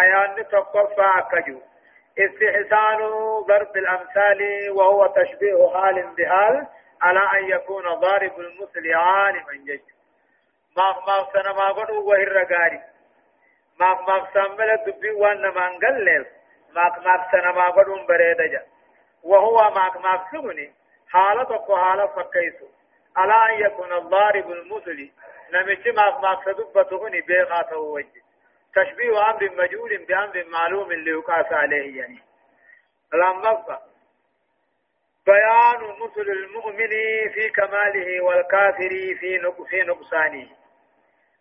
[0.00, 1.60] آيان تقفى كجو
[2.18, 2.98] استحسان
[3.48, 6.66] ضرب الأمثال وهو تشبيه حال بحال.
[7.02, 9.80] على أن يكون ضارب المثل عالما جج
[10.76, 12.80] ما ما سنة ما قدوا وهر رقاري
[13.80, 16.26] ما ما سمل دبي وأنا ما نقلل
[16.74, 18.66] ما ما سنة ما قدوا بريدجا
[19.22, 20.72] وهو ما ما سمني
[21.08, 22.66] حالة حالة فكيسو.
[23.16, 25.10] على أن يكون الضارب المثل.
[25.52, 28.22] نمشي ما ما سدبته بيغاته وجه.
[28.74, 32.22] تشبيه أمر مجهول بأمر معلوم ليقاس عليه يعني.
[33.12, 33.80] لما
[35.26, 36.88] بيان مثل المؤمن
[37.34, 38.88] في كماله والكافر
[39.20, 40.48] في في نقصانه.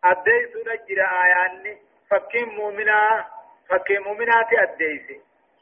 [0.04, 1.78] أديس نجر آيان.
[2.10, 3.26] فكين مؤمنا
[3.70, 5.22] فكين مؤمنات أديس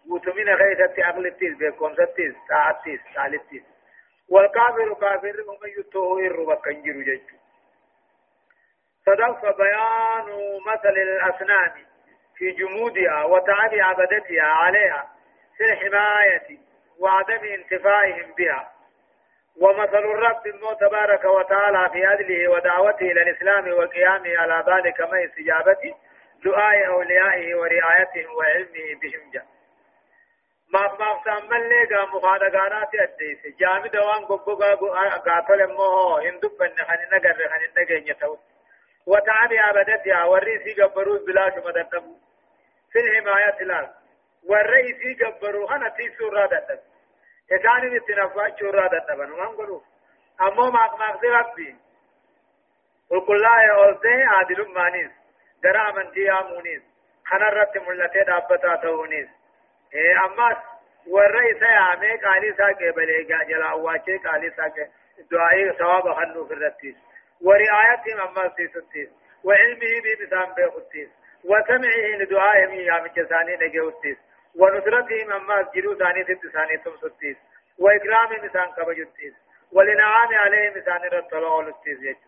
[0.09, 3.63] وتمين غيثة أغل التيس بيكم ستيس ساعتيس سالتيس
[4.29, 7.29] والكافر كافر هم يتوه إروا كنجر جج.
[9.05, 10.27] صدق بيان
[10.67, 11.71] مثل الأسنان
[12.35, 15.11] في جمودها وتعب عبدتها عليها
[15.57, 16.72] في الحماية.
[16.99, 18.73] وعدم انتفاعهم بها.
[19.61, 20.43] ومثل الرب
[20.79, 25.95] تبارك وتعالى في عدله ودعوته إلى الإسلام وقيامه على ذلك ما استجابته
[26.45, 29.45] دعاء أوليائه ورعايتهم وعلمه بهم جاء
[30.73, 34.75] ما ما سامل لغا مخادغانات أديس جامد دوان قبقا
[35.17, 36.21] قاتل موه.
[36.29, 38.37] هندب بن خن نغر خن نغن يتو
[39.07, 42.15] وتعب عبدتها والرئيس قبروز بلا شمدتم.
[42.91, 43.89] في الحماية الآن
[44.49, 46.79] والرئيس قبروا أنا في سورة دتب
[47.51, 49.81] إسان التنفع سورة دتب أنا ما نقولوا
[50.41, 51.75] أما ما ما ربي
[53.11, 55.11] وكل لا يولده عادل مانيس
[55.63, 56.81] درا من تيا مونيس
[57.25, 59.27] خنا رت ملته دابتا تونيس
[59.93, 60.63] إيه أما
[61.07, 64.87] والرئيس يا عمي قالي ساقي بليغا جلا واچه قالي ساقي
[65.31, 66.95] دعائي ثواب خلو في الرتيس
[67.41, 69.09] ورعايتهم أما سيستيس
[69.43, 71.09] وعلمه بمسان بيختيس
[71.43, 74.17] وسمعه لدعائهم يا مجساني نجوتيس
[74.59, 77.37] ونصرتهم أما جلو ثاني ست ثاني تمستيس
[77.79, 79.33] وإكرام مسان كبجتيس
[79.71, 82.19] ولنعام عليه مسان رطلو ولتيس يجو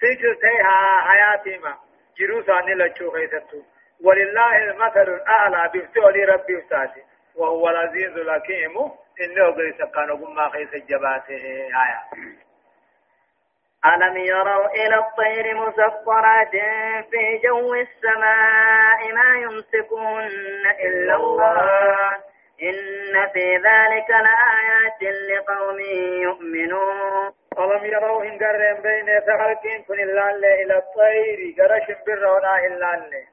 [0.00, 1.76] سيجو تيها حياتهما
[2.18, 3.62] جلو ثاني لچو خيستو.
[4.04, 7.02] ولله المثل الأعلى بفتولي ربي وساتي.
[7.34, 8.76] وهو العزيز الحكيم.
[9.20, 11.42] إنه قد سكانه ما خيس الجباته
[11.84, 12.00] آية.
[13.86, 16.50] ألم يروا إلى الطير مسخرات
[17.10, 22.10] في جو السماء ما يمسكهن إلا الله؟
[22.62, 25.80] إن في ذلك لآيات لقوم
[26.22, 27.32] يؤمنون.
[27.58, 33.26] ألم يروا إن قرن بين فخلقين كن الله إلى الطير قرش برهنا إلا الله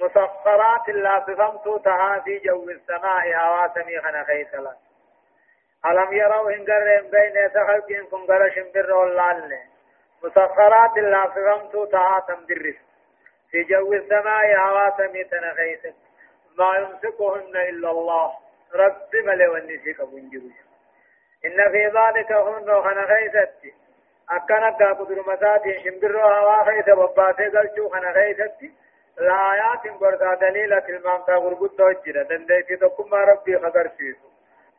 [0.00, 4.76] مسخرات لا بفمت تها في جو السماء هواسمي خنا خيسلا
[5.90, 9.60] ألم يروا إن قرن بين فخلقين كن قرش برهنا
[10.22, 12.76] مسخرات لا بفمت تها تمدرس
[13.50, 15.94] في جو السماء هواسمي تنخيس
[16.58, 18.32] ما يمسكهن إلا الله.
[18.74, 20.56] رب ملي ونسيك بنجوش
[21.44, 23.74] إن في ذلك هن خنا خيستي
[24.30, 26.88] أكنا قدر مساتي شمبرو هوا خيس.
[26.88, 28.12] وباتي قلشو خنا
[29.18, 31.80] لآيات بردا دليلة المامتا غربت
[32.30, 34.25] دنديتي تقوم ربي خبر فيسو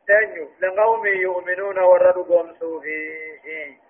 [0.07, 3.86] تنيو لقوم يؤمنون وردوا قوم فيه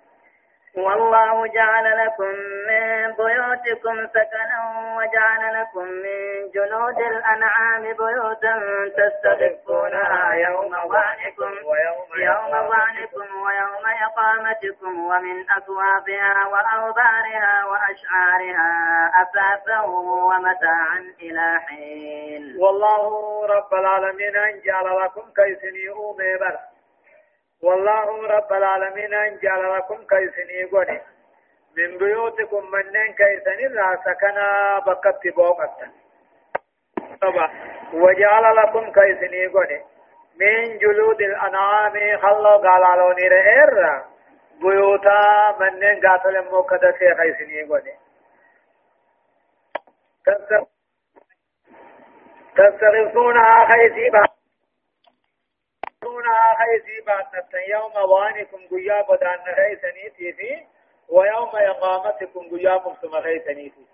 [0.77, 2.31] والله جعل لكم
[2.67, 4.59] من بيوتكم سكنا
[4.97, 8.53] وجعل لكم من جلود الأنعام بيوتا
[8.97, 11.51] تستخفونها يوم ظعنكم
[12.19, 18.71] يوم ظعنكم ويوم إقامتكم ومن أكوابها وأوبارها وأشعارها
[19.21, 22.55] أثاثا ومتاعا إلى حين.
[22.59, 26.33] والله رب العالمين أن جعل لكم كيسني أومي
[27.63, 31.01] والله رب العالمين أن جعل لكم كيسني قولي
[31.77, 35.91] من بيوتكم منين كيسني لا سكنا بكت بوقتا
[37.21, 37.49] طبعا.
[37.93, 39.83] وجعل لكم كيسني قولي
[40.39, 43.33] من جلود الأنعام خلو قالالو نير
[44.61, 47.93] بيوتا منين قاتل موكدا في كيسني قولي
[52.55, 53.65] تستغفونها
[56.27, 60.65] تستغفونها خيسيبا يوم وانكم قيا بدان خيسنيتي في
[61.09, 63.85] ويوم إقامتكم قيا مقسم خيسنيتي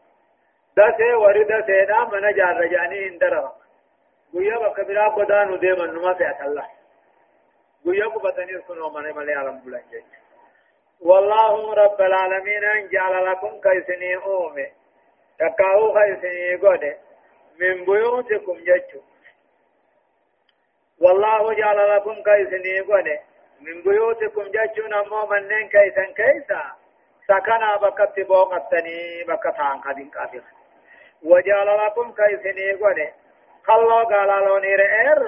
[0.78, 3.52] دسه ورد سينا من جار رجاني اندرر
[4.34, 6.68] قيا بكبرا بدان ديما نما سيأت الله
[7.86, 10.04] قيا بدنير كنو من ملي عالم بلنجي
[11.02, 14.68] والله رب العالمين أن جعل لكم كيسني أومي
[15.40, 16.98] تكاو خيسني قده
[17.60, 19.00] من بيوتكم جتشو
[21.04, 23.20] والله جعل لكم كيسني قده
[23.62, 26.62] من بيوتكم جتشو نمو منين كيسن كيسا.
[27.28, 30.44] سكنا بكت بوقتني بكتان قدين قادر
[31.24, 33.10] وجعل لكم كيسني قده
[33.64, 35.20] خلو قال لوني رئير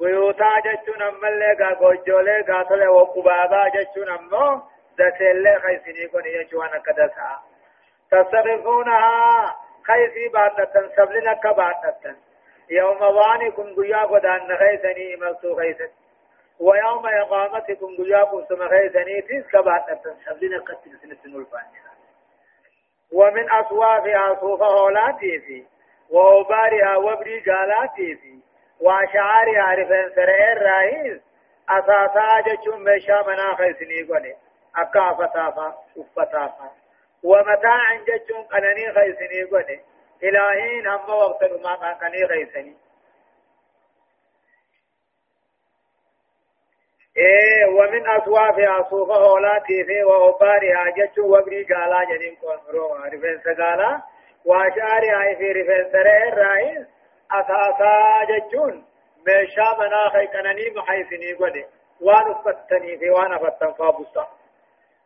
[0.00, 4.62] بيوتا جتشو نمالي قا قوجولي قاتل وقبابا جتشو نمو
[4.98, 7.30] دسيلي خيسني قده جتشو أنا كدسا.
[8.10, 9.56] تصرفونها
[9.86, 12.16] خيسي باتتا سبلنا كباتتا
[12.70, 15.88] يوم وانكم قيا قدان خيسني ملتو خيسن
[16.60, 21.88] ويوم إقامتكم قيا قسم خيسني تيس كباتتا سبلنا قتل سنة الفانية
[23.12, 25.64] ومن أصوافها صوف هولاتي في
[26.10, 28.38] وأوبارها وبري قالاتي في
[28.80, 31.20] وأشعارها رفن سرئر راهيز
[31.68, 34.36] أساسا جتشم بشا منا خيسني قولي
[34.76, 36.70] أكا فتافا أفتافا
[37.24, 39.80] ومتاع جتشون قنني خيسني قولي.
[40.22, 42.76] إلهين هم وقت ما قنني خيسني
[47.16, 54.02] إيه ومن أصوافها صوفة هولاتي في وأبارها جتشو وبري قالا جنين قول مروها رفن سقالا
[54.44, 56.86] وأشعارها في رفن سرئ الرئيس
[57.32, 58.84] أساسا جتشون.
[59.26, 61.66] ميشا مناخي قنني محيسني قولي.
[62.00, 64.28] وان أفتني في وان أفتن فابسا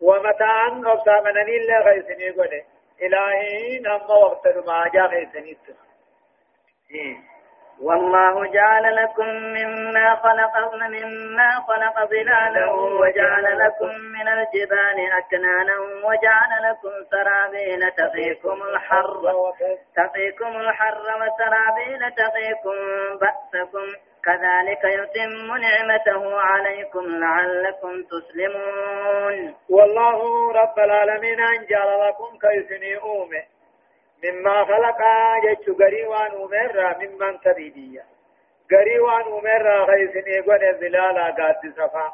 [0.01, 2.65] ومتاعا أبسا منني اللي غيسني قولي.
[3.07, 5.57] إلهين هم وقت ما جاء غيسني
[7.81, 16.91] والله جعل لكم مما خلق مما خلق ظلالا وجعل لكم من الجبال أكنانا وجعل لكم
[17.11, 19.53] سرابيل تقيكم الحر.
[19.97, 22.77] تقيكم الحر وسرابيل تقيكم
[23.21, 24.12] بأسكم.
[24.25, 29.55] كذلك يتم نعمته عليكم لعلكم تسلمون.
[29.71, 33.43] والله رب العالمين أن جعل لكم كيسني أومه
[34.25, 34.99] مما خلق
[35.45, 38.05] جتشو غري وان أمر ممن تبيدية
[38.73, 42.13] غري وان أمر خيسني قد ظلالا قاد صفا.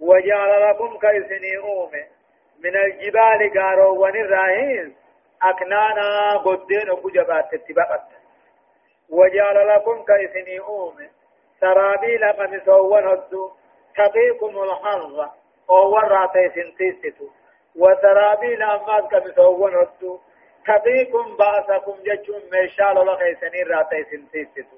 [0.00, 2.04] وجعل لكم كيسني أومي.
[2.64, 4.96] من الجبال قارو ونراهين
[5.42, 7.10] أكنانا قدين أبو
[7.52, 8.17] تتبقت
[9.10, 11.08] وجعل لكم كيسني أومي
[11.60, 13.50] سرابيل قمسوان هدو.
[13.96, 15.30] تقيكم الحر
[15.70, 17.26] أو وراتي سنتيستو.
[17.76, 20.18] وسرابيل أمات قمسوان هدو.
[20.66, 24.76] تقيكم بأسكم جتشم ميشال لغيسني راتي سنتيستو.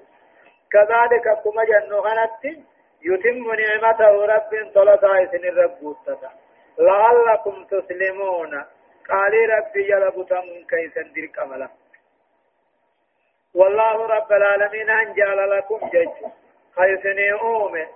[0.71, 2.63] كذلك كما جنو غنتي
[3.05, 5.95] يتم نعمته رب طلتا إسن الرب
[6.79, 8.53] لعلكم تسلمون.
[9.09, 11.69] قال ربي يلبتم كيسا دير كملا.
[13.53, 16.31] والله رب العالمين أنجل لكم جج.
[16.75, 17.87] خيسني أومي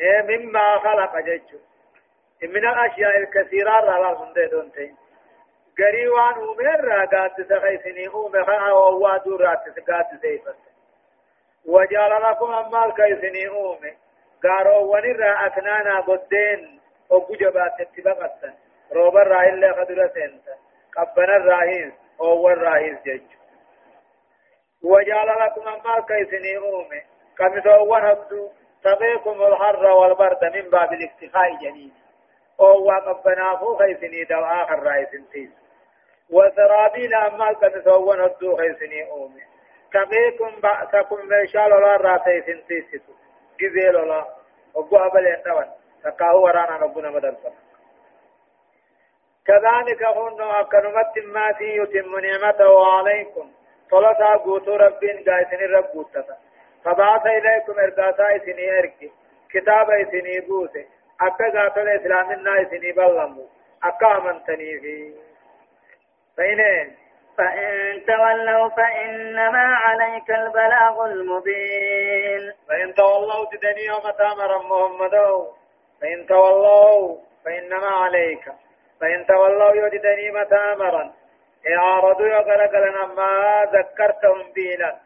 [0.00, 1.54] إيه مما خلق جج.
[2.42, 4.96] من الأشياء الكثيرة رلا هندي تين
[5.80, 10.56] غري وان أمر راقات سخيسني أومي خنا ووادو رات سقات سيفت
[11.66, 13.92] وجعل لكم أمال كيسني أومي
[14.42, 16.80] قارو ونرى أكنانا قدين.
[17.10, 18.54] أبو جبات اتبقتا
[18.92, 20.54] روبا راهي اللي خدر سنتا
[20.96, 23.37] قبنا الراهيز أو الراهيز جج.
[24.84, 27.02] وجعل لكم أمال كيسني أومي.
[27.38, 28.48] كمثوان هبدو
[28.84, 31.92] تقيكم الحر والبرد من باب الاكتفاء جنين
[32.60, 35.50] أو قبنا فو خيسني دو آخر راهيز انتيز
[36.30, 39.42] وسرابيل أمال كمثوان هبدو خيسني أومي.
[39.92, 43.12] تقيكم بأسكم ميشال الله راتي سنتيستو
[43.60, 44.26] جزيل الله
[44.74, 45.70] وقو أبل ينتوان
[46.04, 47.52] تقاهو ورانا ربنا مدرسة.
[49.46, 53.52] كذلك هن أكنمت ما في يتم نعمته عليكم.
[53.90, 56.36] طلتا قوتو ربين قايسن رب قوتتا
[56.84, 59.10] فبعث إليكم إرقاتا إسني إرقي
[59.50, 60.86] كتاب إسني بوسي
[61.20, 63.46] أكا قاتل إسلامنا إسني بلمو
[63.84, 65.12] أكا أمنتني فيه
[66.36, 66.90] فإن
[67.38, 72.52] فإن تولوا فإنما عليك البلاغ المبين.
[72.68, 75.14] فإن تولوا تدني يوم تامر محمد.
[76.00, 78.44] فإن تولوا فإنما عليك.
[79.00, 81.12] فإن تولوا يدني متامرا
[81.66, 84.98] إعارضوا يغرقلا ما ذكرتهم بينا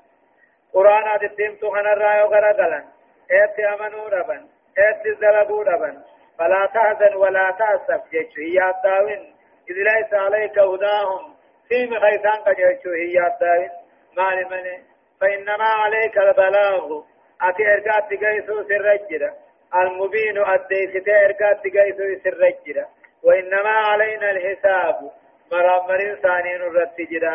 [0.74, 2.84] قرآن أدتهم تخنا الرأي يغرقلا
[3.30, 4.46] إيت أمنوا ربا
[4.78, 6.02] إيت زلبوا ربا
[6.38, 9.34] فلا تحزن ولا تأسف جيش هي الداوين
[9.70, 11.34] إذ ليس عليك هداهم
[11.68, 13.70] فيم خيثان قجيش هي الداوين
[14.16, 14.82] مال من
[15.20, 17.02] فإنما عليك البلاغ
[17.42, 19.34] أتي إرقات تقيسو سرجرة
[19.74, 22.88] المبين أديست إرقات تقيسو سرجرة
[23.22, 25.10] وإنما علينا الحساب
[25.52, 27.34] مرامر ثاني الرتجرة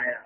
[0.00, 0.20] آية.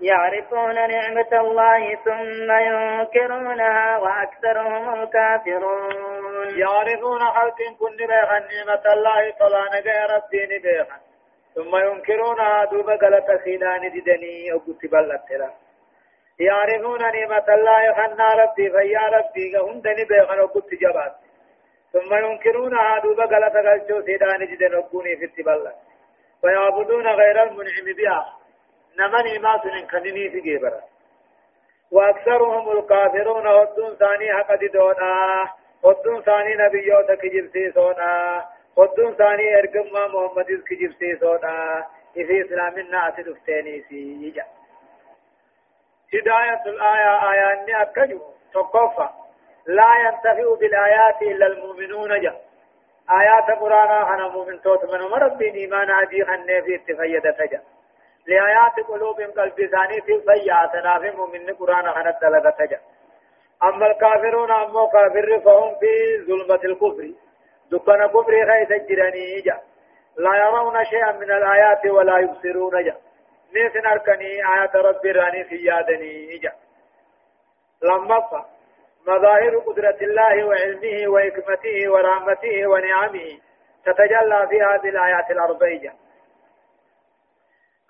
[0.00, 6.14] يعرفون نعمة الله ثم ينكرونها وأكثرهم الكافرون.
[6.58, 10.98] يعرفون حق كن بيخا نعمة الله طلع نجا ربين بيخا
[11.54, 15.20] ثم ينكرونها دوب غلط سينان ددني أو كتب الله
[16.40, 21.12] يعرفون نعمة الله خنا ربي فيا ربي هندني بيخا أو كتب
[21.92, 25.72] ثم ينكرونها دوب غلط غلطو سينان ددن أبوني في التبالله
[26.44, 28.36] ويعبدون غير المنعم بها.
[28.98, 30.80] نمني ما سنن كنني في جبرا
[31.90, 35.48] وأكثرهم الكافرون ودون ثاني حق دونا
[35.82, 38.44] ودون ثاني نبيوت كجب سيسونا
[38.76, 44.44] ودون ثاني إرقم محمد كجب سيسونا في دفتيني سيجا
[46.14, 48.20] هداية الآية آية أكجو.
[48.54, 49.08] تقفى
[49.66, 52.43] لا ينتفع بالآيات إلا المؤمنون جا.
[53.10, 57.62] آيات قرآن خنا مؤمن توت من ربي إيمان عدي خنه في اتفيد تجا.
[58.26, 62.80] لآيات قلوبهم قلب ثاني في فياتنا في مؤمن قرآن خنا دلغ تجا.
[63.62, 67.12] أما الكافرون أما كافر فهم في ظلمة الكفر.
[67.70, 69.60] دكان كفر خيس جراني جا.
[70.16, 72.96] لا يرون شيئا من الآيات ولا يبصرون جا.
[73.54, 76.52] نيسن أركني آيات ربي راني في يادني جا.
[77.82, 78.53] لما فا
[79.06, 83.38] مظاهر قدرة الله وعلمه وحكمته ورحمته ونعمه
[83.84, 85.92] تتجلى في هذه الآيات الأربعية.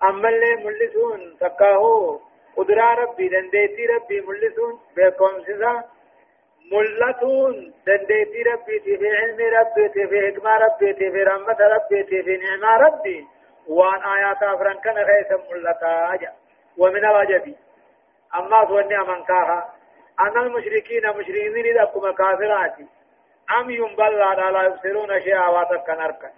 [0.03, 2.19] أما اللي ملسون تكاهو
[2.57, 5.83] قدرة ربي دنديتي ربي ملسون بكم سيسا.
[6.71, 13.27] ملتون دنديتي ربي في علم ربي في حكمة ربي في رحمة ربي في نعمة ربي.
[13.67, 16.35] وان آيات أفران كان غيث ملتا
[16.77, 17.55] ومن العجب
[18.35, 19.74] أما سوى من كاها
[20.19, 22.75] أن المشركين مشركين لكم كافرات
[23.59, 26.29] أم ينبلا لا يبصرون شيئا واتكن أركن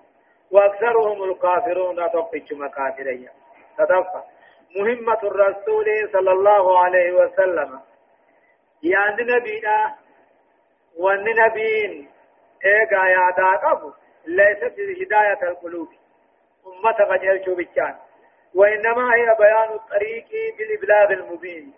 [0.51, 3.31] وأكثرهم الكافرون تقش مكافرية
[3.77, 4.23] تدفع
[4.75, 7.79] مهمة الرسول صلى الله عليه وسلم.
[8.83, 9.95] يعني نبينا
[10.97, 12.09] وان نبيين
[12.65, 13.93] إيقا يا داقب.
[14.25, 15.87] ليست هداية القلوب.
[16.67, 17.95] أمة غجل شو بيان
[18.55, 21.73] وإنما هي بيان الطريق بالإبلاغ المبين.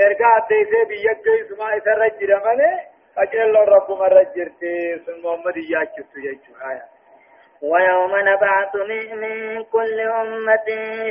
[0.00, 2.80] ارجع ديسي بيجي سما يسرج مالي
[3.18, 6.84] أجل رب مرجرتي ثم محمد ياكس يجو آية
[7.62, 10.66] ويوم نبعث من كل أمة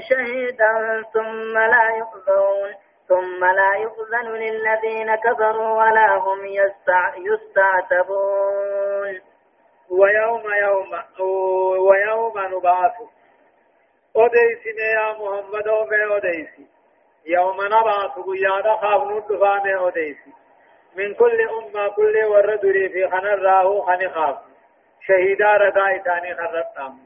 [0.09, 2.73] شهيدا ثم لا يؤذون
[3.07, 9.21] ثم لا يؤذن للذين كفروا ولا هم يستع يستعتبون.
[9.89, 10.91] ويوم يوم
[11.87, 12.95] ويوم نبعث.
[14.15, 16.76] أديسنا يا محمد ومن أديسي
[17.27, 20.33] يوم نبعث قيادة خاف ندفع أديسي
[20.95, 24.37] من كل أمة كل وردري في خنر راهو خنخاف
[25.07, 26.99] شهيدا رقا إتاني خرطام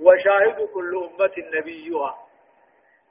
[0.00, 2.18] وشاهد كل أمة نبيها.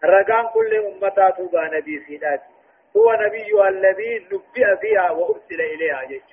[0.06, 2.42] رقان كل أمة توبا نبي سيدات.
[2.98, 6.24] هو نبي الذي نبئ فيها وأرسل إليها جيش.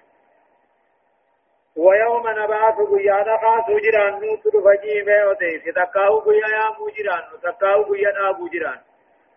[1.77, 8.49] ويوم نبعث قيانا خاص جيران نوت فجيمة وديس تكاو قيا يا مجيران تكاو قيا أبو
[8.49, 8.81] جيران.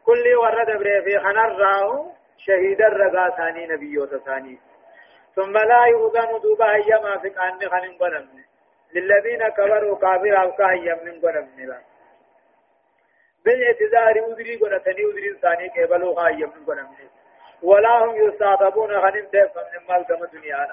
[0.08, 4.60] كل ورد بري في خنر راهو شهيد الرقا ثاني نبيو ثاني
[5.36, 8.46] ثم لا يؤذن دوبا أيما في كان خنن قنمني
[8.94, 11.82] للذين كفروا كافر أو كاهيا من قنمني لا
[13.46, 17.08] بالإعتذار أدري قنتني أدري ثاني كيبلو خاهيا من قنمني
[17.64, 20.68] ولا هم يستعطبون خنن دفع من مال كما دنيا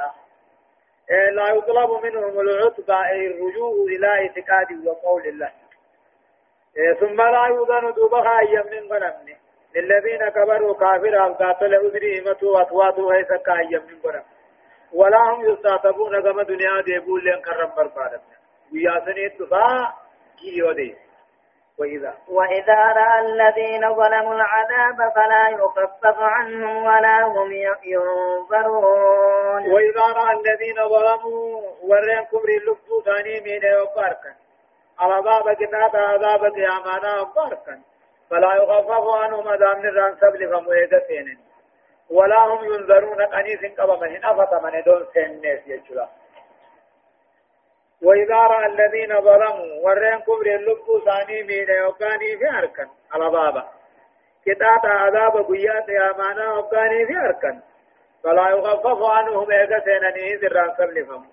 [1.08, 5.52] لا يطلب منهم العتبى أي الرجوع إلى اعتقاد وقول الله.
[7.00, 9.36] ثم لا يؤذن دوبها يمن غنمني.
[9.74, 14.22] للذين كبروا كافر قاتل أذري متوا واتواتوا هيسا كايم من غنم.
[14.92, 18.20] ولا هم يستعتبون كما دنيا ديبول لين كرم بربادة
[18.72, 19.92] وياسني التفا
[20.40, 20.96] كيو دي.
[21.78, 27.52] وإذا وإذا رأى الذين ظلموا العذاب فلا يخفف عنهم ولا هم
[27.84, 29.72] ينظرون.
[29.72, 34.43] وإذا رأى الذين ظلموا ورين كبر اللبسو ثاني من يوباركا
[34.98, 37.80] على باب كتاب عذاب قيامانا وباركا.
[38.30, 41.38] فلا يخفف عنهم أدام نران سبل فمويدتين
[42.10, 46.08] ولا هم ينظرون قنيس قبمن أفت من دون سنس يجلا.
[48.02, 53.68] وإذا رأى الذين ظلموا ورين كبر اللب ثاني مين يوكاني في أركن على بابا
[54.46, 55.84] كتاب عذاب قيات
[57.06, 57.60] في أركن
[58.24, 61.26] فلا يخفف عنهم إيجا سينني ذران سبلفهم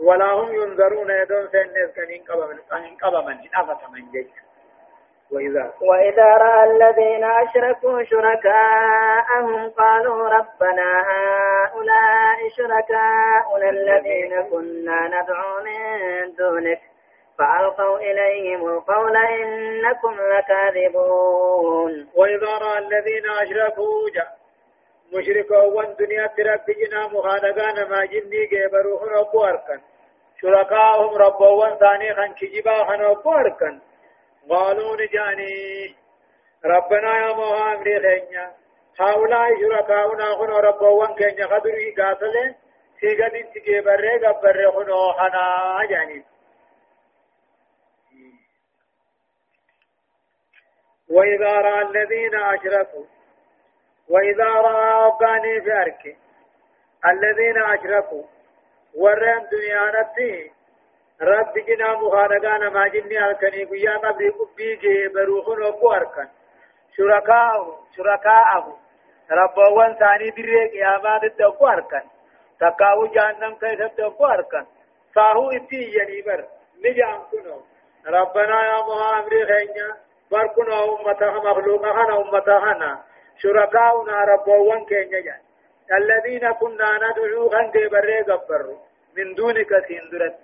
[0.00, 1.46] ولا هم ينظرون يدون
[1.96, 4.30] كنين قبمن كنين قبمن أفت من جيش.
[5.30, 16.80] وإذا وإذا رأى الذين أشركوا شركاءهم قالوا ربنا هؤلاء شركاؤنا الذين كنا ندعو من دونك.
[17.38, 22.08] فألقوا إليهم القول إنكم لكاذبون.
[22.14, 24.37] وإذا رأى الذين أشركوا جاء
[25.12, 29.80] مشركوا دنيا تربجنا مخالقان ما جني جبروه ربو أركن
[30.40, 33.80] شركاءهم ربوا ثاني خن كجبا خن ربو أركن
[34.50, 35.94] قالوا نجاني
[36.64, 38.52] ربنا يا موها أمري خينيا
[39.00, 42.54] هؤلاء شركاؤنا خن ربوا كينيا قدري قاتل
[43.00, 46.24] سيغد انتكي بري قبر خنو خنا جاني.
[51.10, 53.04] وإذا رأى الذين أشركوا
[54.10, 56.16] وإذا رأى أباني في أرك
[57.06, 58.22] الذين أشركوا
[58.94, 60.52] ورم دنيا نتي
[61.22, 66.28] رب جنا مخانقان ما جني أركني قيا قبل قبيجي بروخن وقو أركن.
[66.96, 68.76] شركاء شركاءه
[69.30, 72.02] ربوان ثاني بريك يا ما تدقو أركن.
[72.60, 74.66] تقاو جهنم كيف تدقو أركن.
[75.14, 76.44] فاهو إتي ينيبر
[76.84, 77.62] نجام كنو.
[78.06, 79.96] ربنا يا مها خينيا
[80.30, 83.04] بركنا أمتها مخلوقها أمتها
[83.42, 85.40] شركاؤنا ربوان كينيا جان
[85.92, 88.76] الذين كنا ندعو خن بري غبر
[89.16, 90.36] من دونك سندرت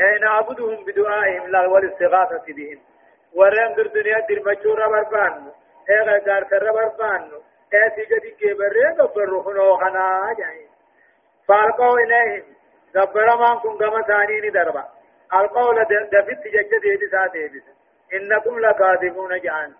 [0.00, 2.80] أي نعبدهم بدعائهم لا والاستغاثة بهم.
[3.34, 5.52] ورم در دنيا در مجورة بربان
[5.90, 7.30] أي غدار سر بربان
[7.74, 10.58] أي سيجدي كبري غبر خنو خنا جان
[11.48, 12.44] فألقوا إليهم.
[12.96, 14.84] غبر ما كن كما ثاني دربا
[15.34, 17.62] القول دفت ججد يدي ساتي
[18.12, 19.72] إنكم لكاذبون جان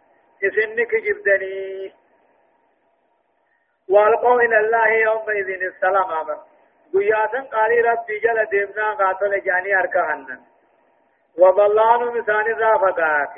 [0.44, 1.92] إسنك جبدني
[3.90, 6.38] والقوا إلى الله يومئذ السلام أمر
[6.94, 10.40] قياسا قال ربي جل ديبنا قاتل جاني أركهن.
[11.38, 13.34] وضلان مثال رافقات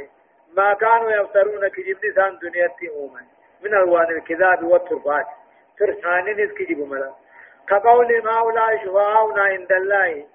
[0.56, 3.20] ما كانوا يفترون كجب لسان دنيا أوما
[3.62, 5.26] من ألوان الكذاب والتربات
[5.78, 7.12] ترسان نسكجب ملا.
[7.68, 10.26] كقول ما أولى شفاعنا عند الله.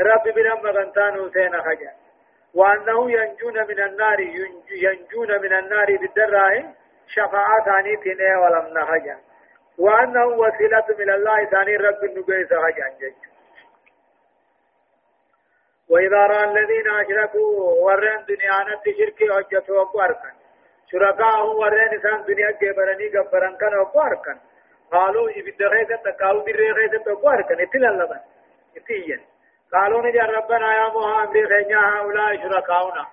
[0.00, 1.92] رب بنا مغنتان حسين خجا
[2.54, 4.20] وأنه ينجون من النار
[4.70, 6.64] ينجون من النار بالدراه
[7.06, 9.18] شفاعة ثاني تنه ولم نخجا
[9.80, 13.12] وأنه وسيلة من الله ثاني رب النبيس هجان
[15.88, 20.34] وإذا رأى الذين أشركوا ورين دنيا نت شركي حجته وقاركن
[20.92, 24.38] شركاءهم ورين إنسان دنيا جبرني جبرن كان وقاركن
[24.92, 28.20] قالوا إبدا خيزة تقاو در خيزة تقوار كان إتلا لبن.
[28.76, 29.20] إتيا.
[29.72, 33.06] قالوا نجا ربنا يا محمد خينيا هؤلاء شركاؤنا.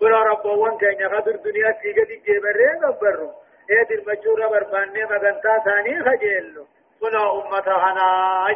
[0.00, 3.30] برا ربوان كينيا قدر دنيا تيجا دي جبره غبرو
[3.68, 6.66] دل مجورة برباني مغنتا ثاني خجيلو
[7.00, 8.06] كنا أمتا هنا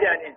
[0.02, 0.36] جانين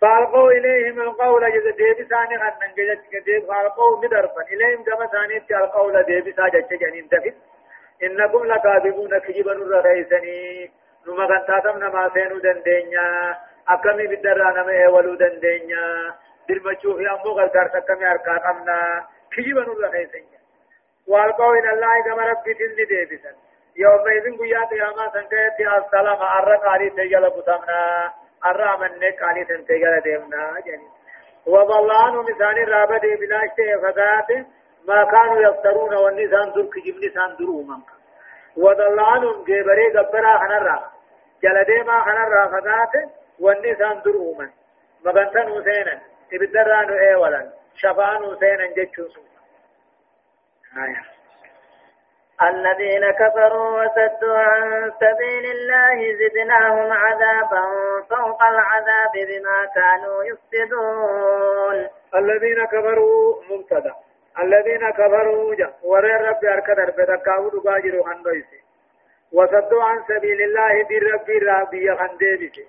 [0.00, 6.02] فالقوا إليهم القول جز ديب ثاني غنن جز ديب فالقوا مدرفا إليهم كما ثاني القول
[6.02, 7.34] ديب ثاني جانين تفت
[8.02, 10.70] إنكم لكاذبون كجبا الرئيسني
[11.06, 13.36] نما كنتاتم نما سينو دندنيا
[13.68, 16.14] أكمي بدرا نما ايولو دندنيا
[16.48, 20.33] بالمشوف أمو غلقار سكمي أركان أمنا كجبا الرئيسني
[21.08, 23.32] وألقوا إلى الله كما ربي تلني ديبسا.
[23.76, 28.12] يوم إذن قيات ياما سنكيت السلام أرق علي تجل بطمنا
[28.46, 30.90] أرى من نك علي تنتجل ديمنا جنين.
[31.46, 34.44] وضلانه مثال الرابد بلا شيء فذاته
[34.88, 37.82] ما كانوا يفترون والنسان در كجب نسان در أمم
[38.56, 40.78] وضل عنهم جبري قبرا خنرا.
[41.42, 44.50] جلدي ما خنرا فذات والنسان در أمم
[45.04, 46.00] مغنتن حسينا
[46.32, 49.33] ابدران ايولا شفان حسينا جتشو آية
[52.42, 57.64] الذين كفروا وسدوا عن سبيل الله زدناهم عذابا
[58.10, 61.88] فوق العذاب بما كانوا يفسدون.
[62.14, 63.94] الذين كفروا مبتدأ.
[64.42, 68.46] الذين كفروا ورى رب أركض بدكاو دباجرو هندويس
[69.32, 72.60] وصدوا عن سبيل الله دي ربي ربي خنديبس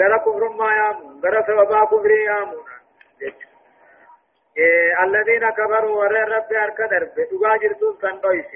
[0.00, 1.20] غرا كفر ما يامون.
[1.24, 2.64] غرا سببا كفر يامون.
[5.04, 8.46] الذين كفروا ورى رب أركض بدباجرو هندويس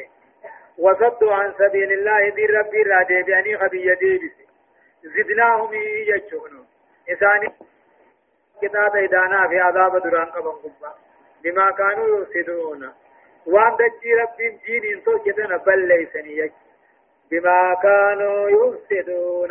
[0.79, 4.33] وصدوا عن سبيل الله دي ربي رادي بأني خبي ديبس
[5.05, 5.71] زدناهم
[6.09, 6.67] يجونون
[7.13, 7.53] إساني
[8.63, 10.95] كتاب إدانا في عذاب دران قبن قبا
[11.45, 12.93] بما كانوا يفسدون
[13.47, 14.37] وان دجي رب
[14.67, 16.53] جين انتو جدنا بل ليسني
[17.31, 19.51] بما كانوا يفسدون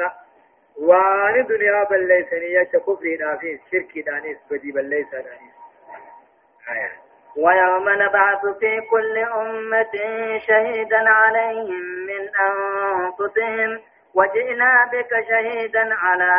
[0.77, 5.50] وان دنيا بل ليسني كفرنا في شرك دانيس بدي بل ليس دانيس
[7.37, 9.91] ويوم نبعث في كل أمة
[10.47, 13.79] شهيدا عليهم من أنفسهم
[14.15, 16.31] وجئنا بك شهيدا على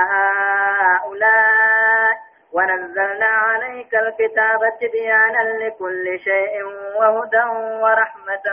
[0.83, 2.13] هؤلاء
[2.53, 6.65] ونزلنا عليك الكتاب تبيانا لكل شيء
[6.99, 7.45] وهدى
[7.83, 8.47] ورحمة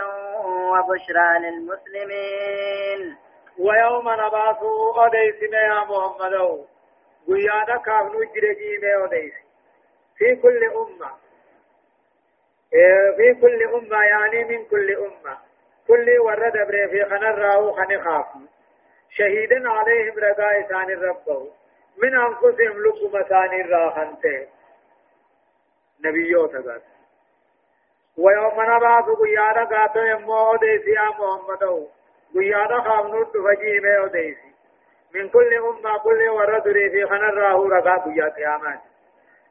[0.70, 3.16] وبشرى للمسلمين.
[3.58, 4.58] ويوم نبعث
[4.96, 6.34] أديسنا يا محمد
[7.28, 9.34] قيانا كافنو جرجيم أديس
[10.18, 11.10] في كل أمة
[13.16, 15.38] في كل أمة يعني من كل أمة.
[15.88, 18.26] كل ورد بري في خنر خنخاف
[19.10, 21.50] شهيدا عليهم رضا إسان ربه.
[22.02, 24.48] من أنفسهم لكم ثاني راخنته.
[26.04, 26.82] نبيوت قال
[28.18, 30.54] ويوم نبعث قيانا قاتو يمو
[30.86, 31.88] يا محمد.
[32.34, 34.50] قيانا خامنوت فجيم أديسي
[35.14, 38.80] من كل أمة كل ورد في خنا راه رقا قيا قيامات.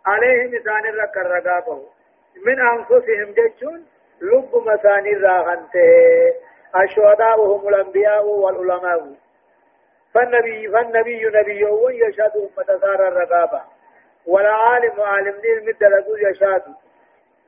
[0.05, 1.98] عليهم إسان الرقا رقابه.
[2.45, 3.85] من أنفسهم ججون
[4.21, 6.33] لب مساني راغنته
[6.75, 9.13] الشهداء هم الأنبياء والعلماء.
[10.13, 11.61] فالنبي فالنبي نبي
[12.07, 13.61] يشهد أمة سار الرقابة.
[14.25, 15.01] ولا عالم
[15.41, 16.63] دين مد لقول يشهد.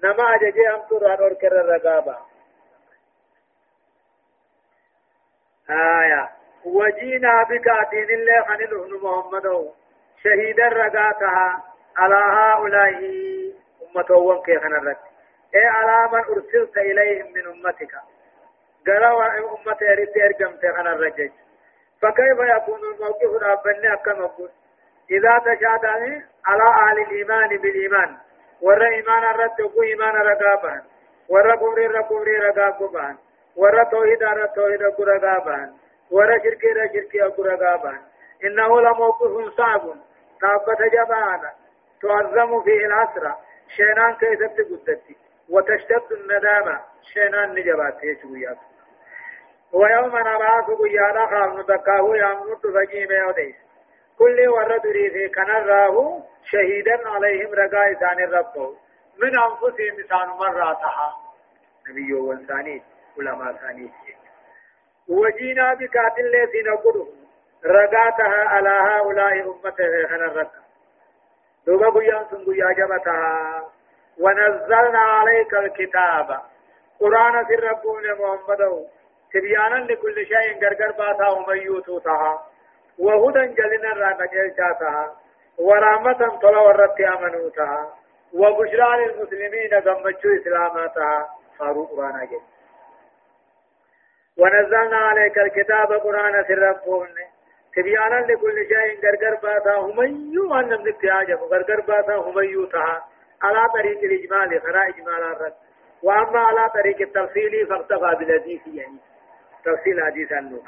[0.04, 2.18] نما أجي أم ترى نركر الرقابة.
[5.70, 6.30] آية.
[6.66, 8.60] وجينا بك أتين الله عن
[9.04, 9.72] محمد
[10.24, 11.64] شهيدا رقاتها
[11.98, 13.41] على هؤلاء.
[13.96, 14.98] أمة وانك خنرت
[15.56, 17.92] أي على من أرسلت إليهم من أمتك
[18.88, 21.32] قالوا أمة أريد أرقمت خنرجج
[22.02, 24.52] فكيف يكون الموقف ربنا كما قلت
[25.12, 25.86] إذا تشهد
[26.46, 28.18] على أهل الإيمان بالإيمان
[28.62, 30.82] ور إيمان الرد يقول إيمان رقابا
[31.30, 33.18] ور كفر الرقبر رقابا
[33.56, 35.74] ور توحيد التوحيد رقابا
[36.12, 36.66] ور شرك
[36.96, 37.98] الشرك رقابا
[38.44, 39.82] إنه لموقف صعب
[40.42, 41.52] طاقة جبانا
[42.02, 43.38] تعظم فيه العسرة
[43.76, 45.16] شينان كيست قدتي
[45.50, 46.80] وتشتد الندامة.
[47.14, 48.58] شينان نجبات يشويات
[49.74, 53.56] ويوم نبعث قيانا خام نتكاه يامنت فجيم يوديس
[54.18, 58.76] كل ورد ريثي كان راه شهيدا عليهم رقا إسان الرب
[59.22, 61.18] من أنفسهم إسان مراتها
[61.90, 62.84] نبي وانساني
[63.20, 63.92] علماء ثاني
[65.08, 67.08] وجينا بكاتل الذين قلوا
[67.66, 70.52] رقاتها على هؤلاء أمته الرب
[71.68, 73.70] دوبا قيان سن قيا جبتها.
[74.20, 76.42] ونزلنا عليك الكتاب.
[77.00, 77.86] قرآن في الرب
[78.20, 78.88] محمد.
[79.34, 82.48] تبيانا لكل شيء غرغر باتا وميوتو تها
[83.00, 85.16] وهدى جلنا رانا جلتها
[85.60, 87.94] ورحمة طلع ورت أمنوتها
[88.34, 92.42] وبشرى للمسلمين ضمتشو إسلاماتها فاروق رانا جل.
[94.38, 97.10] ونزلنا عليك الكتاب قرآن سرقون
[97.76, 103.08] تبيانا لكل شيء غرغر باتا هميو أن من التعاجب غرغر باتا هميو تها.
[103.42, 105.54] على طريق الإجمال خراء إجمال الرد.
[106.04, 109.00] وأما على طريق التفصيل فاقتفى بالحديث يعني.
[109.66, 110.68] تفصيل حديث النوح.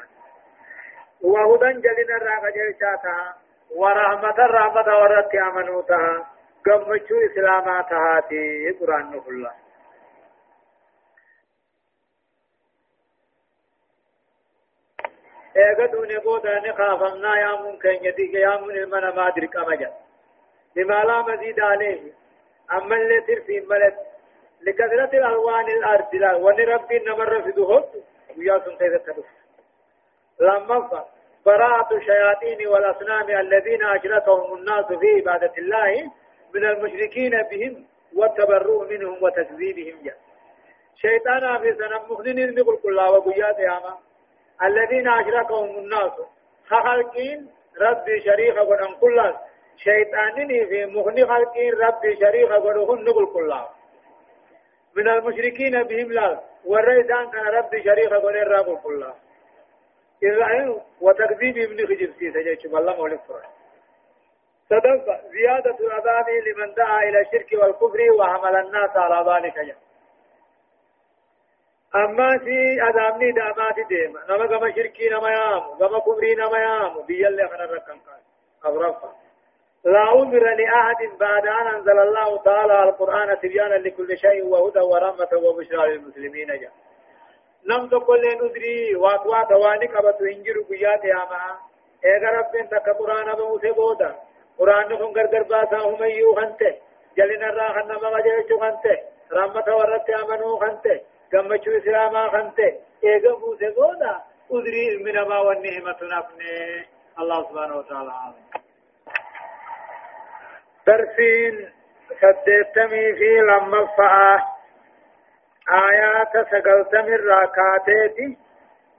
[1.22, 3.34] وهدى جلنا الراقة جلشاتها
[3.76, 6.26] ورحمة الرحمة ورد أمنوتها
[6.66, 9.63] قمشو إسلاماتها تي قرآن الله.
[15.56, 19.92] ايغا دوني بودا نخافمنا يا من كن يديك يا من المنا ما ادرك امجا
[20.76, 22.12] لما لا مزيد عليه
[22.72, 23.94] اما اللي ترفي ملت
[24.62, 27.88] لكثرة الالوان الأرض لا ونرب نمر في دهوت
[28.38, 29.24] ويا سنتي تدف
[30.40, 31.04] لما
[31.46, 36.10] براءة الشياطين والاصنام الذين اجلتهم الناس في عبادة الله
[36.54, 37.86] من المشركين بهم
[38.16, 40.16] والتبرؤ منهم وتكذيبهم جاء
[40.96, 43.98] شيطانا في سنة مخدين نقول كل الله وقيات يا ما
[44.62, 46.12] الذين أشركهم الناس.
[46.68, 47.50] خلقين
[47.80, 49.34] ربي شريك قدن كل
[49.76, 53.54] شيطانين في مغني خلقين ربي شريك قدن نقول كل
[54.96, 59.04] من المشركين بهم لا والرئيسان كان ربي شريك قدن رب كل
[60.22, 63.50] إذا وتكذيب ابن خجب سيسا جيش والله مولي فرح.
[64.70, 69.83] صدق زيادة العذاب لمن دعا إلى الشرك والكفر وحمل الناس على ذلك جمع
[71.94, 77.48] اما سي ادامني دامات ديما نما كما شركي نما يام كما كفري نما يام بيال
[77.48, 78.20] خنا ركن قال
[78.64, 79.12] ابرفا
[79.84, 85.94] لا عذر لأحد بعد أن أنزل الله تعالى القرآن تبيانا لكل شيء وهدى ورحمة وبشرى
[85.94, 86.72] للمسلمين جاء
[87.68, 91.44] نم تقول ندري واتوا دواني كبت انجر قيات يا ما
[92.04, 94.14] اگر رب تک قرآن بموسى
[94.58, 96.74] قرآن نكون غرغر باسا هم يو خنته
[97.16, 98.98] جلنا راحنا ما وجه خنته
[99.32, 101.00] رحمة ورت امنو خنته
[101.32, 102.70] islaamaa kan ta'e
[103.02, 104.20] eega buuse booda
[104.50, 108.34] udrii ilmi namaa wanni himatu nafne allah subhanahu wa ta'ala
[110.86, 111.68] درسين
[112.20, 114.38] سدتمي في لما فآه
[115.70, 118.18] آيات سقلتم الراكاتات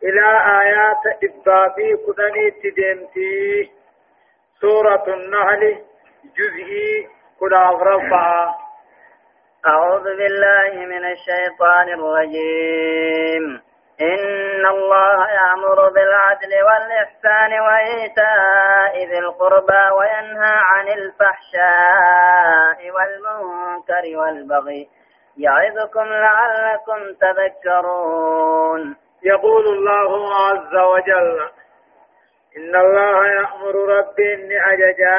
[0.04, 0.26] إلى
[0.62, 3.72] آيات إبابي كدني تدمتي
[4.62, 5.78] سورة النحل
[6.38, 7.08] جزئي
[7.42, 8.58] كد أغرفها
[9.68, 13.62] أعوذ بالله من الشيطان الرجيم.
[14.02, 24.90] إن الله يأمر بالعدل والإحسان وإيتاء ذي القربى وينهى عن الفحشاء والمنكر والبغي
[25.38, 28.96] يعظكم لعلكم تذكرون.
[29.24, 31.50] يقول الله عز وجل
[32.58, 35.18] إن الله يأمر ربي إن أججا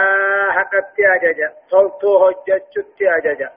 [0.52, 3.50] حقت أججا صوته هجت أججا.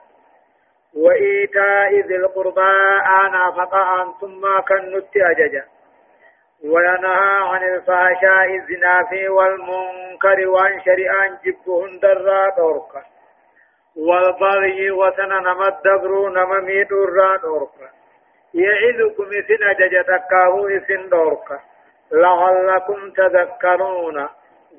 [0.96, 2.72] وإيتاء ذي القربى
[3.24, 5.64] أنا فقا أنتم ما كنت أججا
[6.64, 13.02] وينهى عن الفحشاء الزنا والمنكر وعن شريعان جبهن درا دوركا
[13.96, 17.88] والبغي وسنن مدبر نمميد را دوركا
[18.54, 21.60] يعظكم إذن أججا تكاهو إذن دوركا
[22.12, 24.28] لعلكم تذكرون.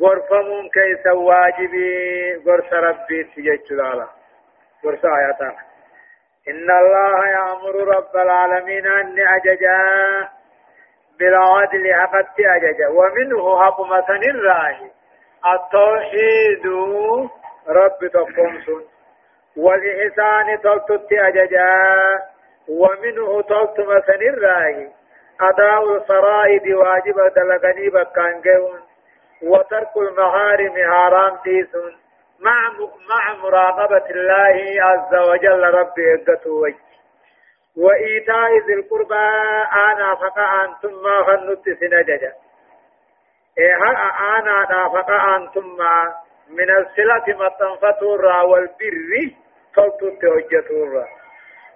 [0.01, 2.35] غرفمون كيس واجبي.
[2.35, 3.73] غرس ربي تجج
[4.85, 5.70] غرس آياتنا
[6.47, 9.83] إن الله يأمر رب العالمين أن أججا
[11.19, 14.91] بالعدل أقدت أججا ومنه حكمة الراهي
[15.53, 16.65] التوحيد
[17.67, 18.65] رب تقومس
[19.57, 21.75] والإحسان تلتت أججا
[22.69, 24.87] ومنه تلت مثل الراهي
[25.41, 28.41] أداء الفرائض واجب دلغني بكان
[29.43, 31.97] وترك المحارم حرام تيسون
[32.41, 32.69] مع
[33.09, 36.61] مع مراقبة الله عز وجل ربي إقته
[37.77, 39.29] وإيتاء ذي القربى
[39.91, 42.33] أنا فقا أنتم ما خنت سنججا
[43.57, 43.75] إيه
[44.39, 46.15] أنا فقا أنتم ما
[46.49, 49.11] من الصلة ما تنفتور والبر
[49.75, 51.05] فلتت حجتور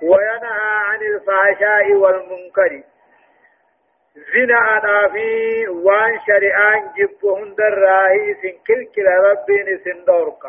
[0.01, 2.83] وينهى عن الفحشاء والمنكر.
[4.15, 10.43] زنا في وان شريان جبهن دراهي سن كل ربي نسن دورك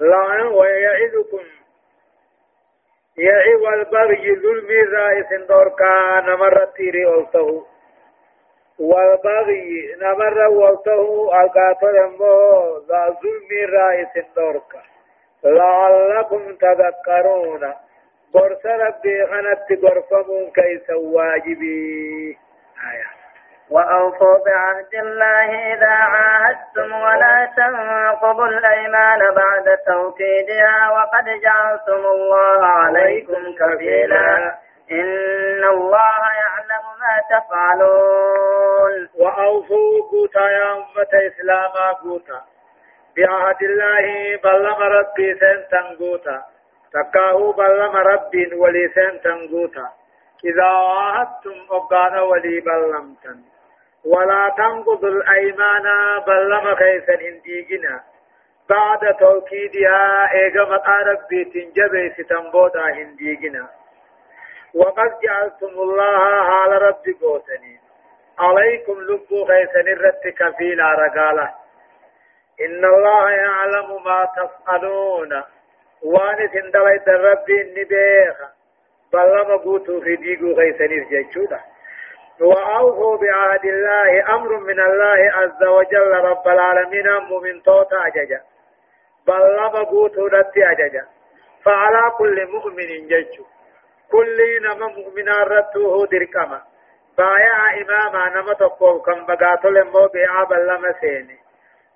[0.00, 1.44] لا ويعدكم
[3.18, 5.82] يعي والبغي ظلم رائس دورك
[6.26, 7.66] نمر تيري ألته
[8.78, 14.72] والبغي نمر والته أقاتل مو ذا ظلم رائس دورك
[15.44, 17.74] لعلكم تذكرون
[18.34, 22.38] قرص ربي خنت قرصمون كيس واجبي.
[22.92, 23.20] آية.
[23.70, 34.54] وأوفوا بعهد الله إذا عاهدتم ولا تنقضوا الأيمان بعد توكيدها وقد جعلتم الله عليكم كفيلا.
[34.90, 36.86] إن الله يعلم
[37.30, 39.08] تفعلون.
[39.18, 42.40] وأوفوا قوتا يا أمة إسلاما قوتا.
[43.16, 46.42] بعهد الله بلما ربي سنتن قوتا.
[46.92, 49.88] تكاهو بلما ربي ولي سنتن قوتا
[50.44, 53.40] إذا عاهدتم أبقانا ولي بلمتن
[54.04, 55.84] ولا تنقضوا الأيمان
[56.26, 58.00] بلما خيسا هنديقنا
[58.68, 63.68] بعد توكيدها إيغا مقارب بيتن جبه ستنبودا هنديقنا
[64.74, 67.80] وقد جعلتم الله حال رب قوتني
[68.38, 71.54] عليكم لبو خيسا نرت كفيلا رقاله
[72.60, 75.42] إن الله يعلم ما تفعلون
[76.02, 78.36] وان سندلت الرب النبيخ
[79.12, 81.60] بلما قوتوا في ديقو خيسا نرججودا
[82.40, 88.40] وأوفوا بعهد الله أمر من الله عز وجل رب العالمين مؤمن توتا أججا
[90.58, 91.06] أججا
[91.64, 92.90] فعلى كل مؤمن
[94.10, 95.28] كل نما مؤمن
[96.06, 96.62] دركما
[97.18, 98.52] بايع إماما نما
[98.98, 99.26] كم
[101.00, 101.39] سيني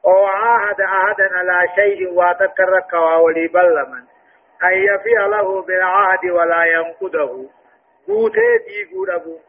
[0.07, 4.05] أو عاهد عهدا على شيء واتكر كواولي بلمن.
[4.64, 7.50] أن يفي له بالعهد ولا ينقضه
[8.07, 9.40] قوتي دي قوله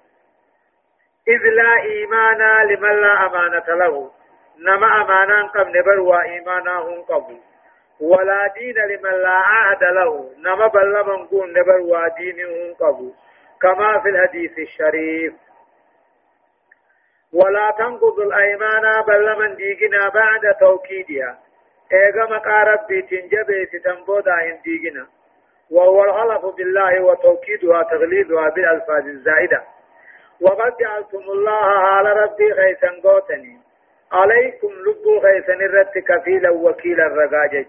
[1.28, 4.12] إذ لا إيمان لمن لا أمانة له.
[4.60, 7.38] نما أمانا قبل بروا إيمانا هم قبل
[8.01, 10.32] ولا دين لمن لا عهد له.
[10.38, 13.14] نما بل من قول نبروا دينهم قبل
[13.62, 15.34] كما في الحديث الشريف.
[17.34, 21.39] ولا تنقض الأيمان بل من ديقنا بعد توكيدها.
[21.93, 25.07] إيغا مقارب بيتنجبه ستنبودا إن ديقنا.
[25.71, 29.63] وهو الغلط بالله وتوكيدها تغليظها بالألفاظ الزائدة.
[30.41, 33.65] وقد جعلتم الله على ربي غيثا قوتني.
[34.11, 37.65] عليكم لبو غيثا الرد كفيلا وكيلا رقاجج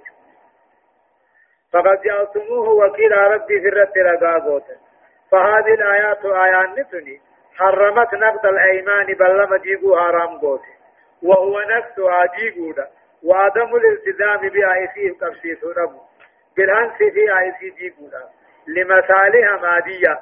[1.73, 4.77] فقد جعلتموه وكيل ربي في الرد رقاقوتا
[5.31, 7.21] فهذه الآيات آيات نتني.
[7.59, 10.75] حرمت نقد الأيمان بل لما ديقو حرام قوتي.
[11.23, 12.89] وهو نفسها ديقودا
[13.25, 16.01] وعدم الالتزام بها يسير قبسيس ربو
[16.57, 18.29] بالهنس فيها يسير ديقودا
[18.67, 20.21] لمثالها مادية.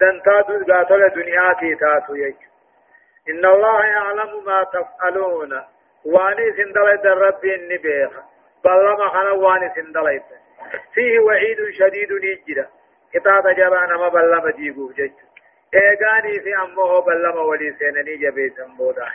[0.00, 2.34] دنتا قاتل دنيا كي تاتو يج.
[3.30, 5.62] إن الله يعلم ما تفعلون.
[6.04, 8.10] واني سندلت الرب النبيخ
[8.64, 10.22] بلما خنا واني سندلت
[10.94, 12.68] فيه وعيد شديد نجرة
[13.12, 15.12] كتاب جبانا ما بلما جيبوف جج.
[15.74, 19.06] ايغاني في أمه بلما ولي سينني جبيتن بودا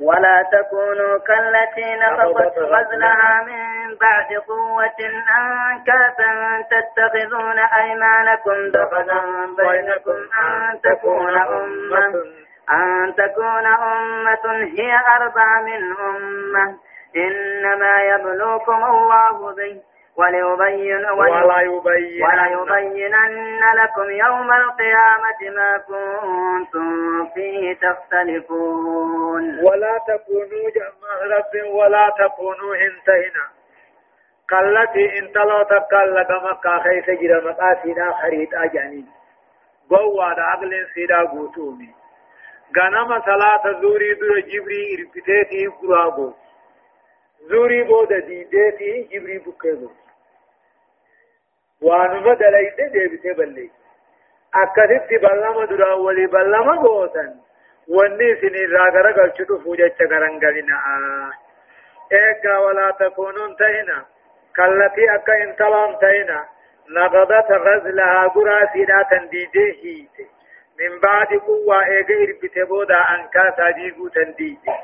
[0.00, 4.98] ولا تكونوا كالتي نقضت غزلها من بعد قوة
[5.38, 9.20] أنكاثا تتخذون أيمانكم دخلا
[9.58, 12.24] بينكم أن تكون أمة
[12.70, 16.78] أن تكون أمة هي أربع من أمة.
[17.16, 19.82] إنما يبلوكم الله به.
[20.16, 29.58] وليبين ولا يبين وليبينن لكم يوم القيامة ما كنتم فيه تختلفون.
[29.64, 33.46] ولا تكونوا جمع رب ولا تكونوا انتهنا
[34.50, 36.28] قلتي انت لو تقل لك
[36.82, 39.04] خيس جرى مكا سيدا خريط أجاني.
[39.90, 41.94] قوة عقل سيدا قوتومي.
[42.76, 46.32] غنم صلاة زوري در جبري اربتيتي قرآبو.
[47.40, 49.90] زوري بودا ديديتي جبري بكيبو
[51.82, 53.70] وانما دلائد ديبته بلي
[54.54, 56.76] اكدت بلما درا ولي بلما
[59.16, 60.76] galchu dhufu jecha garangalina
[62.18, 63.96] eeggaa walaa takuunuun ta'ina
[64.52, 66.38] kallatii akka intalaan ta'ina
[66.96, 70.26] naqadata gazlahaa guraasiidhaa tan diidee hiite
[70.78, 74.78] min baadi quwwaa eega irbite booda ankaasaa diiguu tan diide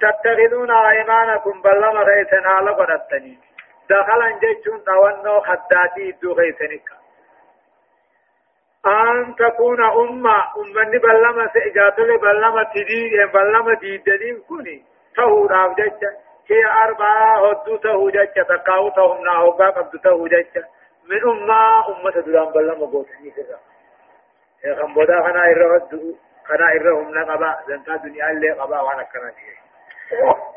[0.00, 3.38] tattakiduuna ayimaanakum ballama keeysan haala godhattanii
[3.90, 6.88] دخلا جيشون دوانو خداتي دو غيثنك
[8.86, 14.84] أن تكون أمة أمني بلما سإجاتل بلما تدي بلما ديدنين كوني.
[15.16, 16.10] تهو راف جيشا
[16.50, 20.64] هي أربعة هدو تهو جيشا تقاو تهم ناهوغا قبض تهو جيشا
[21.10, 23.58] من أمة أمة دلان بلما قوتني سرا
[24.64, 26.14] يا خمبودا خنا إره هدو
[26.44, 30.53] خنا إره هم نقبا زنتا دنيا اللي قبا وانا كنا ديه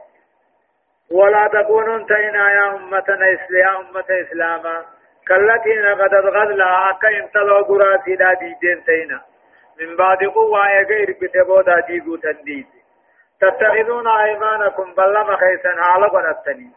[1.12, 3.04] ولا تكونوا تينا يا أمة
[3.50, 4.86] يا أمة إسلاما
[5.28, 9.22] كالتي نقدت غزلها أكا انتلو قراسي دا ديدين تينا.
[9.80, 12.68] من بعد قوة يغير بتبودا ديقو تنديد
[13.42, 16.72] تتخذون أيمانكم بلما خيسا على قناتني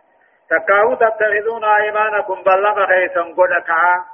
[0.50, 4.04] تكاو تتخذون أيمانكم بلما خيسا قنكا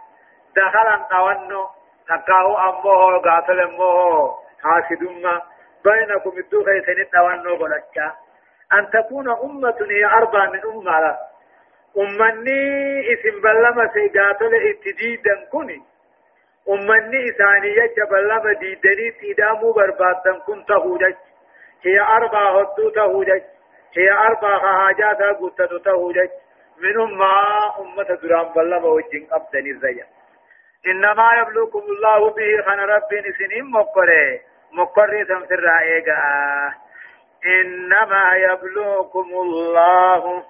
[0.57, 1.69] دخلا نوانو
[2.09, 5.43] تكاو أمه قاتل أمه حاسدما
[5.85, 8.26] بينكم الدو خيسا نوانو قنكا
[8.73, 11.17] أن تكون أمة هي أربع من أمة.
[11.99, 15.83] أمني إسم بلما سيقاتل اتديدا كني
[16.69, 21.15] أمني إساني يجب لما ديدني تدامو بربادن كن تهودج
[21.83, 23.43] هي أربع هدو تهودج
[23.97, 26.29] هي أربع حاجات قتت تهودج
[26.79, 27.35] منهم ما
[27.81, 30.07] أمة درام بلما وجن أبدني الزيان
[30.87, 34.41] إنما يبلوكم الله به خن رب سنين مقره
[34.73, 36.86] مقره سمسر رائقا
[37.45, 40.45] إنما يبلوكم الله.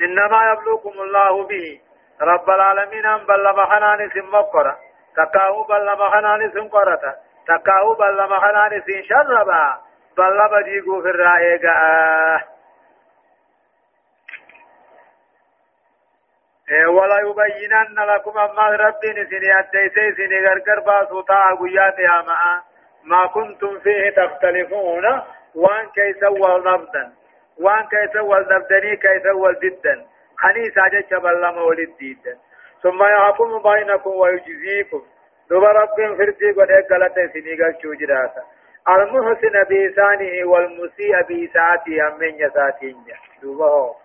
[0.00, 1.80] إنما يبلوكم الله به.
[2.20, 4.78] رب العالمين أن بلما خنان سن مقرة.
[5.16, 9.80] تكاو بلما خنان سن قرة تكاو بلما خنان سن شربا
[10.16, 12.54] بلما ديقو في الرائقا
[16.88, 22.22] ولا يبينن لكم أما ربي سني أديسي سني غرغر باسو تا قيات يا
[23.04, 25.04] ما كنتم فيه تختلفون.
[25.54, 27.12] وان كيس والنبدا
[27.60, 30.04] وان كيس والنبدني كيس والددا
[30.38, 31.90] خنيسة جج بلما ولد
[32.82, 35.02] ثم يحكم بينكم ويجزيكم.
[35.50, 38.42] دوبا رب فرتي قد اقلت سني قلت جراتا
[38.88, 42.96] المحسن بإسانه والمسيء بإساعته أمين يساتين.
[43.42, 44.03] دوبا هو.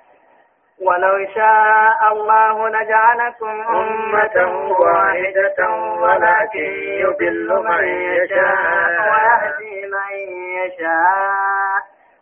[0.81, 4.37] ولو شاء الله لجعلكم أمة
[4.79, 5.69] واحدة
[6.01, 6.69] ولكن
[7.03, 10.13] يضل من يشاء ويهدي من
[10.59, 11.79] يشاء.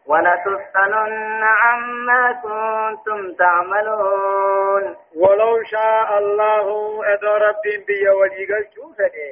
[0.07, 4.95] ولتسألن عما كنتم تعملون.
[5.15, 6.67] ولو شاء الله
[7.13, 9.29] إذا رب بي وليق الشوفني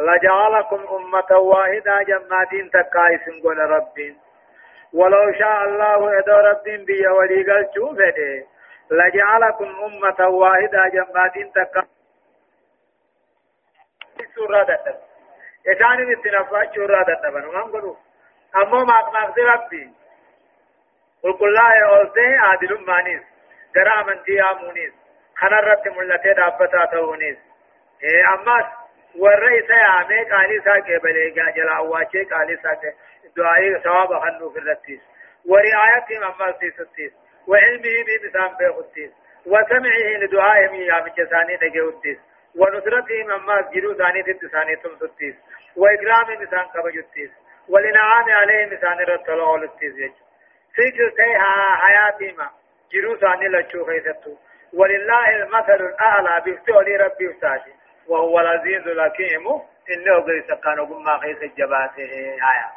[0.00, 3.96] لجعلكم أمة واحدة جمادين تكايس قول رب
[4.94, 8.46] ولو شاء الله إذا رب بي وليق الشوفني
[8.90, 11.86] لجعلكم أمة واحدة جمادين تكا
[14.34, 14.96] سورة دتب
[15.66, 17.96] إساني بتنفع سورة دتب أنا ما أقوله
[18.56, 19.92] أما ما أقنع ربي.
[21.22, 23.22] قل كل لا يولته عادل مانيس
[23.76, 24.92] جرى من تيا مونيس
[25.36, 27.38] خنا رت ملته دابتا تونيس
[28.02, 28.72] إيه أما
[29.18, 32.92] والرئيس يعمي قالي ساكي بليغا جلا واچه قالي ساكي.
[33.36, 35.00] دعائي ثواب خنو في الرتيس.
[35.46, 37.12] ورعايتهم أما سيستيس
[37.48, 39.10] وعلمه بمثام بيخديس
[39.46, 42.18] وسمعه لدعائهم يا من جساني دقيوتيس
[42.54, 45.34] ونصرته مما جلو ثاني تتساني تمسطيس
[45.76, 47.30] وإكرام مثان قبجتيس
[47.68, 50.14] والإنعام عليه مثان رتلو ولتيس يجو
[50.76, 52.50] سيكل تيها حياتهما
[52.92, 54.36] جلو ثاني لچو خيستو
[54.72, 57.72] ولله المثل الأعلى بفتولي ربي وساجي
[58.08, 59.46] وهو العزيز الحكيم
[59.90, 62.12] إنه قد سقانو قم خيس الجباته
[62.50, 62.68] آية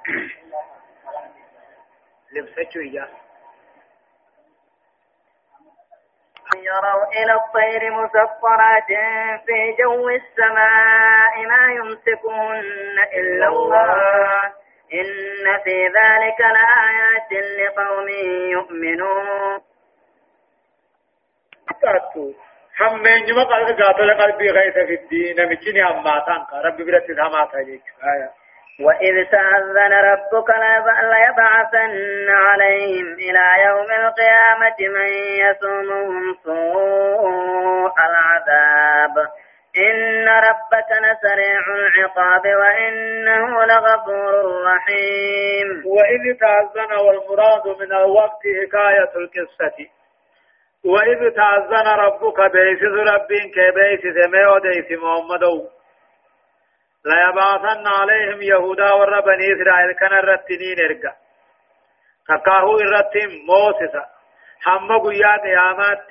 [2.34, 3.23] لبسچو إجازة
[6.58, 8.88] يروا إلى الطير مسفرات
[9.46, 14.42] في جو السماء ما يمسكهن إلا الله.
[14.94, 18.10] إن في ذلك لآيات لقوم
[18.50, 19.62] يؤمنون.
[22.80, 26.84] همين جمع قلب قاتل قلبي غيث في الدين مجني أما تانك ربي
[27.16, 28.43] ثمات هجيك آية.
[28.82, 30.50] وإذ تأذن ربك
[31.04, 35.10] ليبعثن عليهم إلى يوم القيامة من
[35.46, 39.28] يسومهم سوء العذاب
[39.78, 49.78] إن ربك لسريع العقاب وإنه لغفور رحيم وإذ تأذن والمراد من الوقت حكاية القصة.
[50.86, 55.44] وإذ تأذن ربك بيسس ربك بيسس ميو ديس محمد
[57.06, 61.16] لا يبعثن عليهم يهودا ور بني إسرائيل كان الرتنين إرقا.
[62.28, 64.06] تكاهو الرتم موسسا.
[64.68, 66.10] هم قيا قيامات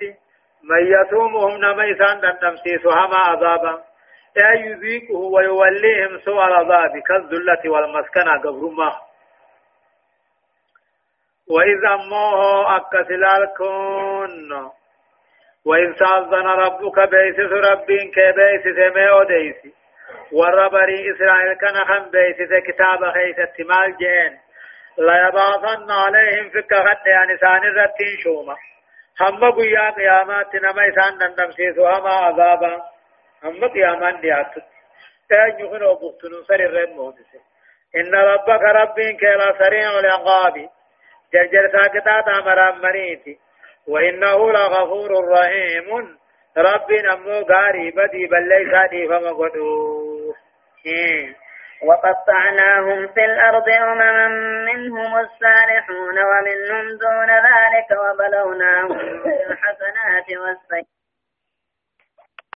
[0.63, 3.85] من يسومهم نما إسان دندمسيس هما عذابا.
[4.37, 8.93] أي يذيقه ويوليهم سوء العذاب كالذلة والمسكنة قبرما.
[11.51, 14.53] وإذا أموه أكسلال كون
[15.65, 18.79] وإن سأذن ربك بيسس ربين كبيسس
[19.29, 19.82] ديسي.
[20.33, 24.39] ور بني إسرائيل كان خم بيسس كتاب خيس التمال جين
[24.99, 28.57] لا يبعثن عليهم فك خد يعني سان الرتين شوما
[29.21, 32.83] هم قيا قيامات نما إسان نندم سيسو هما عذابا
[33.45, 34.55] هم قيامان ديات
[35.29, 37.41] تأن يخن وبختن سر الرم مهدسه
[37.97, 40.55] إن ربك ربين كلا سريع العقاب
[41.35, 43.39] جرجر ساكتات أمران مريتي
[43.89, 46.19] وإنه لغفور رحيم
[46.57, 49.33] رب نمو غاري بدي بل ليس دي فما
[51.83, 54.29] وقطعناهم في الأرض أمما
[54.73, 61.02] منهم الصالحون ومنهم دون ذلك وبلوناهم بالحسنات والسيئات.